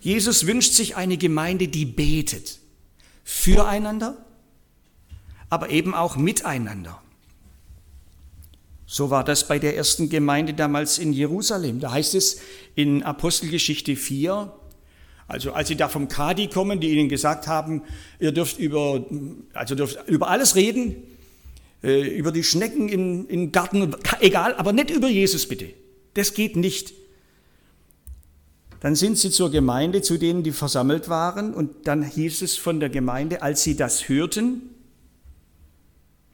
Jesus 0.01 0.49
wünscht 0.49 0.73
sich 0.73 0.97
eine 0.97 1.17
Gemeinde, 1.17 1.69
die 1.69 1.85
betet. 1.85 2.59
Füreinander, 3.23 4.27
aber 5.49 5.71
eben 5.71 5.95
auch 5.95 6.17
miteinander. 6.17 7.01
So 8.85 9.11
war 9.11 9.23
das 9.23 9.47
bei 9.47 9.61
der 9.61 9.77
ersten 9.77 10.09
Gemeinde 10.09 10.55
damals 10.55 10.99
in 10.99 11.13
Jerusalem. 11.13 11.79
Da 11.79 11.93
heißt 11.93 12.17
es 12.17 12.41
in 12.75 13.05
Apostelgeschichte 13.05 13.95
4, 13.95 14.53
also 15.29 15.53
als 15.53 15.69
sie 15.69 15.77
da 15.77 15.89
vom 15.89 16.09
Kadi 16.09 16.49
kommen, 16.49 16.81
die 16.81 16.91
ihnen 16.91 17.09
gesagt 17.09 17.47
haben, 17.47 17.83
ihr 18.19 18.33
dürft 18.33 18.59
über, 18.59 19.05
also 19.53 19.75
dürft 19.75 20.09
über 20.09 20.29
alles 20.29 20.57
reden, 20.57 20.97
äh, 21.83 22.17
über 22.17 22.33
die 22.33 22.45
Schnecken 22.45 22.89
im, 22.89 23.29
im 23.29 23.53
Garten, 23.53 23.95
egal, 24.21 24.55
aber 24.55 24.73
nicht 24.73 24.91
über 24.91 25.09
Jesus 25.09 25.49
bitte. 25.49 25.71
Das 26.15 26.35
geht 26.35 26.57
nicht. 26.57 26.93
Dann 28.81 28.97
sind 28.97 29.17
sie 29.17 29.31
zur 29.31 29.51
Gemeinde, 29.51 30.03
zu 30.03 30.19
denen 30.19 30.43
die 30.43 30.53
versammelt 30.53 31.09
waren, 31.09 31.55
und 31.55 31.87
dann 31.87 32.03
hieß 32.03 32.43
es 32.43 32.57
von 32.57 32.81
der 32.81 32.91
Gemeinde, 32.91 33.41
als 33.43 33.63
sie 33.63 33.77
das 33.77 34.09
hörten, 34.09 34.71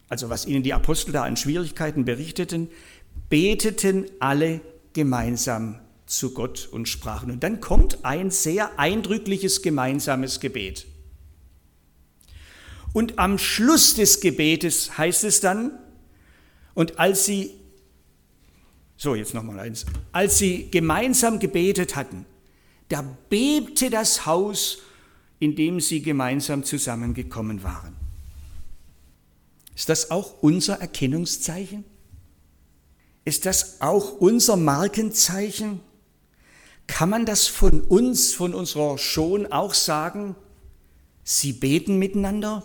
also 0.09 0.31
was 0.31 0.46
ihnen 0.46 0.62
die 0.62 0.72
Apostel 0.72 1.12
da 1.12 1.24
an 1.24 1.37
Schwierigkeiten 1.37 2.07
berichteten, 2.07 2.68
beteten 3.29 4.07
alle 4.18 4.62
gemeinsam 4.94 5.79
zu 6.09 6.33
Gott 6.33 6.68
und 6.71 6.88
sprachen. 6.88 7.31
Und 7.31 7.42
dann 7.42 7.61
kommt 7.61 8.05
ein 8.05 8.31
sehr 8.31 8.79
eindrückliches 8.79 9.62
gemeinsames 9.62 10.40
Gebet. 10.40 10.87
Und 12.92 13.18
am 13.18 13.38
Schluss 13.38 13.94
des 13.94 14.21
Gebetes 14.21 14.97
heißt 14.97 15.25
es 15.25 15.40
dann, 15.40 15.79
und 16.75 16.99
als 16.99 17.27
sie, 17.27 17.55
so 18.97 19.14
jetzt 19.14 19.35
nochmal 19.35 19.61
eins, 19.61 19.85
als 20.12 20.38
sie 20.38 20.71
gemeinsam 20.71 21.38
gebetet 21.38 21.97
hatten, 21.97 22.25
da 22.88 23.03
bebte 23.29 23.90
das 23.90 24.25
Haus, 24.25 24.79
in 25.40 25.55
dem 25.55 25.81
sie 25.81 26.03
gemeinsam 26.03 26.64
zusammengekommen 26.64 27.62
waren. 27.62 27.94
Ist 29.77 29.88
das 29.88 30.11
auch 30.11 30.42
unser 30.42 30.81
Erkennungszeichen? 30.81 31.85
Ist 33.25 33.44
das 33.44 33.81
auch 33.81 34.12
unser 34.21 34.57
Markenzeichen? 34.57 35.81
Kann 36.88 37.11
man 37.11 37.27
das 37.27 37.46
von 37.46 37.83
uns, 37.83 38.35
von 38.35 38.55
unserer 38.55 38.98
Schon 38.98 39.46
auch 39.53 39.74
sagen? 39.74 40.35
Sie 41.22 41.53
beten 41.53 41.98
miteinander? 41.98 42.64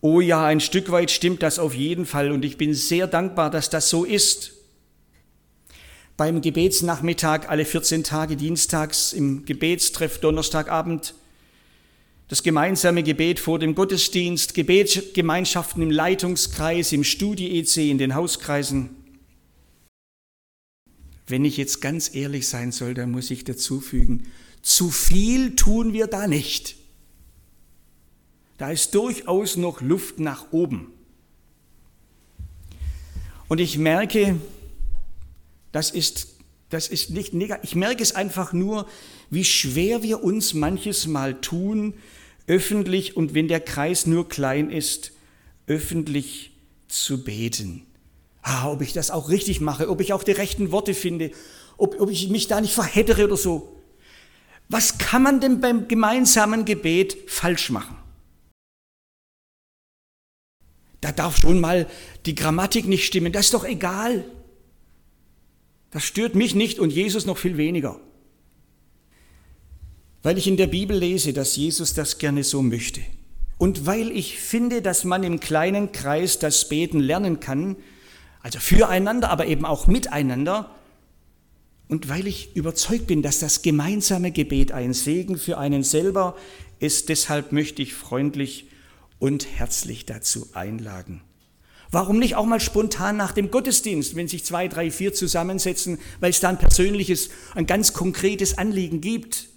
Oh 0.00 0.20
ja, 0.20 0.44
ein 0.44 0.60
Stück 0.60 0.90
weit 0.90 1.10
stimmt 1.10 1.42
das 1.42 1.58
auf 1.58 1.74
jeden 1.74 2.04
Fall 2.04 2.32
und 2.32 2.44
ich 2.44 2.58
bin 2.58 2.74
sehr 2.74 3.06
dankbar, 3.06 3.50
dass 3.50 3.70
das 3.70 3.88
so 3.88 4.04
ist. 4.04 4.52
Beim 6.16 6.40
Gebetsnachmittag 6.40 7.48
alle 7.48 7.64
14 7.64 8.02
Tage 8.02 8.36
dienstags, 8.36 9.12
im 9.12 9.44
Gebetstreff 9.44 10.18
Donnerstagabend, 10.18 11.14
das 12.28 12.42
gemeinsame 12.42 13.02
Gebet 13.02 13.38
vor 13.38 13.58
dem 13.58 13.74
Gottesdienst, 13.74 14.54
Gebetsgemeinschaften 14.54 15.82
im 15.82 15.90
Leitungskreis, 15.90 16.92
im 16.92 17.04
Studi-EC, 17.04 17.90
in 17.90 17.98
den 17.98 18.14
Hauskreisen. 18.14 19.03
Wenn 21.26 21.44
ich 21.44 21.56
jetzt 21.56 21.80
ganz 21.80 22.14
ehrlich 22.14 22.48
sein 22.48 22.72
soll, 22.72 22.94
dann 22.94 23.10
muss 23.10 23.30
ich 23.30 23.44
dazu 23.44 23.80
fügen, 23.80 24.24
zu 24.62 24.90
viel 24.90 25.56
tun 25.56 25.92
wir 25.92 26.06
da 26.06 26.26
nicht. 26.26 26.76
Da 28.58 28.70
ist 28.70 28.94
durchaus 28.94 29.56
noch 29.56 29.80
Luft 29.80 30.20
nach 30.20 30.52
oben. 30.52 30.92
Und 33.48 33.60
ich 33.60 33.78
merke, 33.78 34.36
das 35.72 35.90
ist, 35.90 36.36
das 36.70 36.88
ist 36.88 37.10
nicht 37.10 37.34
negativ, 37.34 37.70
ich 37.70 37.76
merke 37.76 38.02
es 38.02 38.14
einfach 38.14 38.52
nur, 38.52 38.88
wie 39.30 39.44
schwer 39.44 40.02
wir 40.02 40.22
uns 40.22 40.54
manches 40.54 41.06
Mal 41.06 41.40
tun, 41.40 41.94
öffentlich 42.46 43.16
und 43.16 43.34
wenn 43.34 43.48
der 43.48 43.60
Kreis 43.60 44.06
nur 44.06 44.28
klein 44.28 44.70
ist, 44.70 45.12
öffentlich 45.66 46.52
zu 46.88 47.24
beten 47.24 47.86
ah, 48.44 48.70
ob 48.70 48.82
ich 48.82 48.92
das 48.92 49.10
auch 49.10 49.30
richtig 49.30 49.60
mache, 49.60 49.88
ob 49.88 50.00
ich 50.00 50.12
auch 50.12 50.22
die 50.22 50.32
rechten 50.32 50.70
Worte 50.70 50.94
finde, 50.94 51.32
ob, 51.76 52.00
ob 52.00 52.10
ich 52.10 52.28
mich 52.28 52.46
da 52.46 52.60
nicht 52.60 52.74
verhedere 52.74 53.24
oder 53.24 53.36
so. 53.36 53.80
Was 54.68 54.98
kann 54.98 55.22
man 55.22 55.40
denn 55.40 55.60
beim 55.60 55.88
gemeinsamen 55.88 56.64
Gebet 56.64 57.16
falsch 57.26 57.70
machen? 57.70 57.96
Da 61.00 61.12
darf 61.12 61.38
schon 61.38 61.60
mal 61.60 61.88
die 62.24 62.34
Grammatik 62.34 62.86
nicht 62.86 63.04
stimmen, 63.04 63.32
das 63.32 63.46
ist 63.46 63.54
doch 63.54 63.64
egal. 63.64 64.24
Das 65.90 66.04
stört 66.04 66.34
mich 66.34 66.54
nicht 66.54 66.78
und 66.78 66.90
Jesus 66.90 67.26
noch 67.26 67.38
viel 67.38 67.56
weniger. 67.56 68.00
Weil 70.22 70.38
ich 70.38 70.46
in 70.46 70.56
der 70.56 70.66
Bibel 70.66 70.96
lese, 70.96 71.32
dass 71.32 71.56
Jesus 71.56 71.94
das 71.94 72.18
gerne 72.18 72.44
so 72.44 72.62
möchte. 72.62 73.00
Und 73.58 73.86
weil 73.86 74.10
ich 74.10 74.38
finde, 74.38 74.82
dass 74.82 75.04
man 75.04 75.22
im 75.22 75.40
kleinen 75.40 75.92
Kreis 75.92 76.38
das 76.38 76.68
Beten 76.68 77.00
lernen 77.00 77.40
kann, 77.40 77.76
also 78.44 78.60
füreinander, 78.60 79.30
aber 79.30 79.46
eben 79.46 79.64
auch 79.64 79.86
miteinander. 79.86 80.70
Und 81.88 82.10
weil 82.10 82.26
ich 82.26 82.54
überzeugt 82.54 83.06
bin, 83.06 83.22
dass 83.22 83.38
das 83.38 83.62
gemeinsame 83.62 84.32
Gebet 84.32 84.70
ein 84.70 84.92
Segen 84.92 85.38
für 85.38 85.56
einen 85.56 85.82
selber 85.82 86.36
ist, 86.78 87.08
deshalb 87.08 87.52
möchte 87.52 87.80
ich 87.80 87.94
freundlich 87.94 88.66
und 89.18 89.46
herzlich 89.58 90.04
dazu 90.04 90.46
einladen. 90.52 91.22
Warum 91.90 92.18
nicht 92.18 92.36
auch 92.36 92.44
mal 92.44 92.60
spontan 92.60 93.16
nach 93.16 93.32
dem 93.32 93.50
Gottesdienst, 93.50 94.14
wenn 94.14 94.28
sich 94.28 94.44
zwei, 94.44 94.68
drei, 94.68 94.90
vier 94.90 95.14
zusammensetzen, 95.14 95.98
weil 96.20 96.30
es 96.30 96.40
da 96.40 96.50
ein 96.50 96.58
persönliches, 96.58 97.30
ein 97.54 97.64
ganz 97.64 97.94
konkretes 97.94 98.58
Anliegen 98.58 99.00
gibt? 99.00 99.48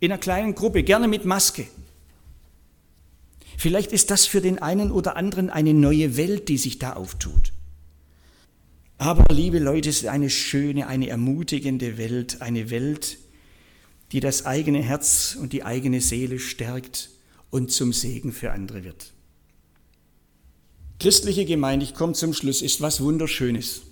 In 0.00 0.12
einer 0.12 0.20
kleinen 0.20 0.54
Gruppe, 0.54 0.82
gerne 0.82 1.08
mit 1.08 1.24
Maske. 1.24 1.66
Vielleicht 3.56 3.90
ist 3.92 4.10
das 4.10 4.26
für 4.26 4.42
den 4.42 4.58
einen 4.58 4.90
oder 4.90 5.16
anderen 5.16 5.48
eine 5.48 5.72
neue 5.72 6.18
Welt, 6.18 6.50
die 6.50 6.58
sich 6.58 6.78
da 6.78 6.92
auftut. 6.92 7.52
Aber, 9.02 9.34
liebe 9.34 9.58
Leute, 9.58 9.88
es 9.88 10.02
ist 10.02 10.06
eine 10.06 10.30
schöne, 10.30 10.86
eine 10.86 11.08
ermutigende 11.08 11.98
Welt, 11.98 12.40
eine 12.40 12.70
Welt, 12.70 13.18
die 14.12 14.20
das 14.20 14.46
eigene 14.46 14.80
Herz 14.80 15.36
und 15.40 15.52
die 15.52 15.64
eigene 15.64 16.00
Seele 16.00 16.38
stärkt 16.38 17.10
und 17.50 17.72
zum 17.72 17.92
Segen 17.92 18.32
für 18.32 18.52
andere 18.52 18.84
wird. 18.84 19.12
Christliche 21.00 21.44
Gemeinde, 21.44 21.84
ich 21.84 21.94
komme 21.94 22.12
zum 22.12 22.32
Schluss, 22.32 22.62
ist 22.62 22.80
was 22.80 23.00
Wunderschönes. 23.00 23.82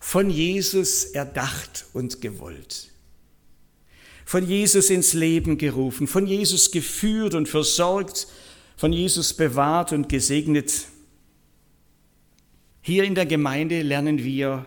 Von 0.00 0.28
Jesus 0.28 1.04
erdacht 1.04 1.86
und 1.94 2.20
gewollt. 2.20 2.90
Von 4.26 4.46
Jesus 4.46 4.90
ins 4.90 5.14
Leben 5.14 5.56
gerufen, 5.56 6.06
von 6.06 6.26
Jesus 6.26 6.72
geführt 6.72 7.32
und 7.32 7.48
versorgt, 7.48 8.26
von 8.76 8.92
Jesus 8.92 9.32
bewahrt 9.32 9.92
und 9.92 10.10
gesegnet. 10.10 10.88
Hier 12.86 13.02
in 13.02 13.16
der 13.16 13.26
Gemeinde 13.26 13.82
lernen 13.82 14.22
wir 14.22 14.64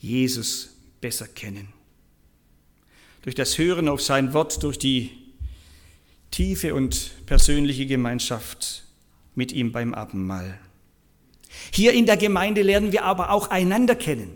Jesus 0.00 0.76
besser 1.00 1.28
kennen. 1.28 1.68
Durch 3.22 3.36
das 3.36 3.56
Hören 3.56 3.88
auf 3.88 4.02
sein 4.02 4.32
Wort, 4.32 4.64
durch 4.64 4.80
die 4.80 5.12
tiefe 6.32 6.74
und 6.74 7.12
persönliche 7.24 7.86
Gemeinschaft 7.86 8.82
mit 9.36 9.52
ihm 9.52 9.70
beim 9.70 9.94
Abendmahl. 9.94 10.58
Hier 11.72 11.92
in 11.92 12.04
der 12.04 12.16
Gemeinde 12.16 12.62
lernen 12.62 12.90
wir 12.90 13.04
aber 13.04 13.30
auch 13.30 13.48
einander 13.50 13.94
kennen, 13.94 14.34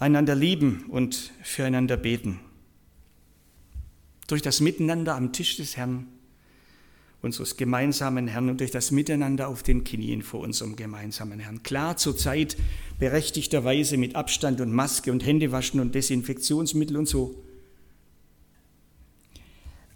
einander 0.00 0.34
lieben 0.34 0.86
und 0.88 1.30
füreinander 1.44 1.96
beten. 1.96 2.40
Durch 4.26 4.42
das 4.42 4.58
Miteinander 4.58 5.14
am 5.14 5.32
Tisch 5.32 5.56
des 5.56 5.76
Herrn, 5.76 6.08
unseres 7.22 7.56
gemeinsamen 7.56 8.28
Herrn 8.28 8.48
und 8.48 8.60
durch 8.60 8.70
das 8.70 8.90
Miteinander 8.90 9.48
auf 9.48 9.62
den 9.62 9.84
Knien 9.84 10.22
vor 10.22 10.40
unserem 10.40 10.76
gemeinsamen 10.76 11.38
Herrn. 11.38 11.62
Klar, 11.62 11.96
zurzeit 11.96 12.56
berechtigterweise 12.98 13.96
mit 13.96 14.16
Abstand 14.16 14.60
und 14.60 14.72
Maske 14.72 15.12
und 15.12 15.24
Händewaschen 15.24 15.80
und 15.80 15.94
Desinfektionsmittel 15.94 16.96
und 16.96 17.06
so. 17.06 17.42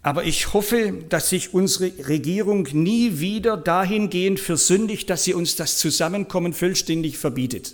Aber 0.03 0.23
ich 0.23 0.53
hoffe, 0.53 1.03
dass 1.09 1.29
sich 1.29 1.55
unsere 1.55 2.07
Regierung 2.07 2.67
nie 2.73 3.19
wieder 3.19 3.57
dahingehend 3.57 4.39
versündigt, 4.39 5.09
dass 5.09 5.23
sie 5.23 5.33
uns 5.33 5.55
das 5.55 5.79
Zusammenkommen 5.79 6.53
vollständig 6.53 7.17
verbietet. 7.17 7.73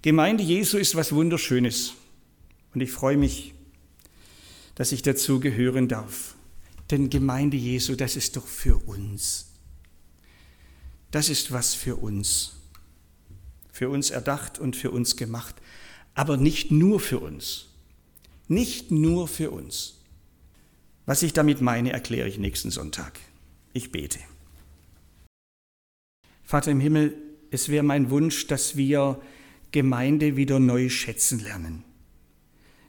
Gemeinde 0.00 0.42
Jesu 0.42 0.78
ist 0.78 0.94
was 0.94 1.12
Wunderschönes 1.12 1.92
und 2.72 2.80
ich 2.80 2.90
freue 2.90 3.18
mich, 3.18 3.52
dass 4.76 4.92
ich 4.92 5.02
dazu 5.02 5.40
gehören 5.40 5.88
darf. 5.88 6.35
Denn 6.90 7.10
Gemeinde 7.10 7.56
Jesu, 7.56 7.96
das 7.96 8.16
ist 8.16 8.36
doch 8.36 8.46
für 8.46 8.76
uns. 8.86 9.46
Das 11.10 11.28
ist 11.28 11.52
was 11.52 11.74
für 11.74 11.96
uns. 11.96 12.52
Für 13.72 13.88
uns 13.88 14.10
erdacht 14.10 14.58
und 14.58 14.76
für 14.76 14.90
uns 14.90 15.16
gemacht. 15.16 15.54
Aber 16.14 16.36
nicht 16.36 16.70
nur 16.70 17.00
für 17.00 17.18
uns. 17.18 17.66
Nicht 18.48 18.90
nur 18.90 19.26
für 19.28 19.50
uns. 19.50 19.94
Was 21.04 21.22
ich 21.22 21.32
damit 21.32 21.60
meine, 21.60 21.92
erkläre 21.92 22.28
ich 22.28 22.38
nächsten 22.38 22.70
Sonntag. 22.70 23.18
Ich 23.72 23.92
bete. 23.92 24.18
Vater 26.44 26.70
im 26.70 26.80
Himmel, 26.80 27.16
es 27.50 27.68
wäre 27.68 27.82
mein 27.82 28.10
Wunsch, 28.10 28.46
dass 28.46 28.76
wir 28.76 29.20
Gemeinde 29.72 30.36
wieder 30.36 30.58
neu 30.60 30.88
schätzen 30.88 31.40
lernen. 31.40 31.84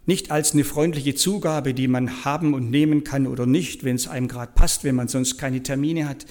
Nicht 0.08 0.32
als 0.32 0.54
eine 0.54 0.64
freundliche 0.64 1.16
Zugabe, 1.16 1.74
die 1.74 1.90
man 1.90 2.24
haben 2.24 2.54
und 2.54 2.72
nehmen 2.72 3.04
kann 3.04 3.28
oder 3.28 3.46
nicht, 3.46 3.84
wenn 3.84 3.98
es 3.98 4.08
einem 4.08 4.30
gerade 4.30 4.54
passt, 4.56 4.86
wenn 4.86 4.96
man 4.96 5.10
sonst 5.10 5.38
keine 5.38 5.62
Termine 5.62 6.08
hat, 6.08 6.26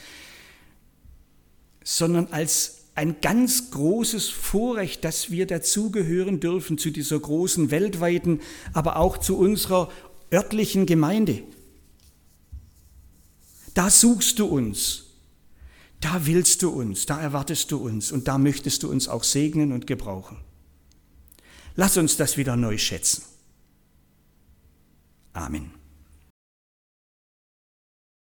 sondern 1.85 2.29
als 2.29 2.87
ein 2.95 3.17
ganz 3.21 3.71
großes 3.71 4.31
Vorrecht, 4.31 5.05
dass 5.05 5.31
wir 5.31 5.47
dazugehören 5.47 6.41
dürfen 6.41 6.79
zu 6.79 6.91
dieser 6.91 7.21
großen 7.21 7.71
weltweiten, 7.71 8.41
aber 8.73 8.97
auch 8.97 9.19
zu 9.19 9.37
unserer 9.37 9.91
örtlichen 10.33 10.87
Gemeinde. 10.87 11.43
Da 13.75 13.91
suchst 13.91 14.39
du 14.39 14.47
uns, 14.47 15.05
da 16.01 16.25
willst 16.25 16.63
du 16.63 16.71
uns, 16.71 17.05
da 17.05 17.21
erwartest 17.21 17.71
du 17.71 17.77
uns 17.77 18.11
und 18.11 18.27
da 18.27 18.39
möchtest 18.39 18.83
du 18.83 18.91
uns 18.91 19.07
auch 19.07 19.23
segnen 19.23 19.73
und 19.73 19.87
gebrauchen. 19.87 20.39
Lass 21.75 21.99
uns 21.99 22.17
das 22.17 22.39
wieder 22.39 22.57
neu 22.57 22.79
schätzen. 22.79 23.36
Amen. 25.37 25.76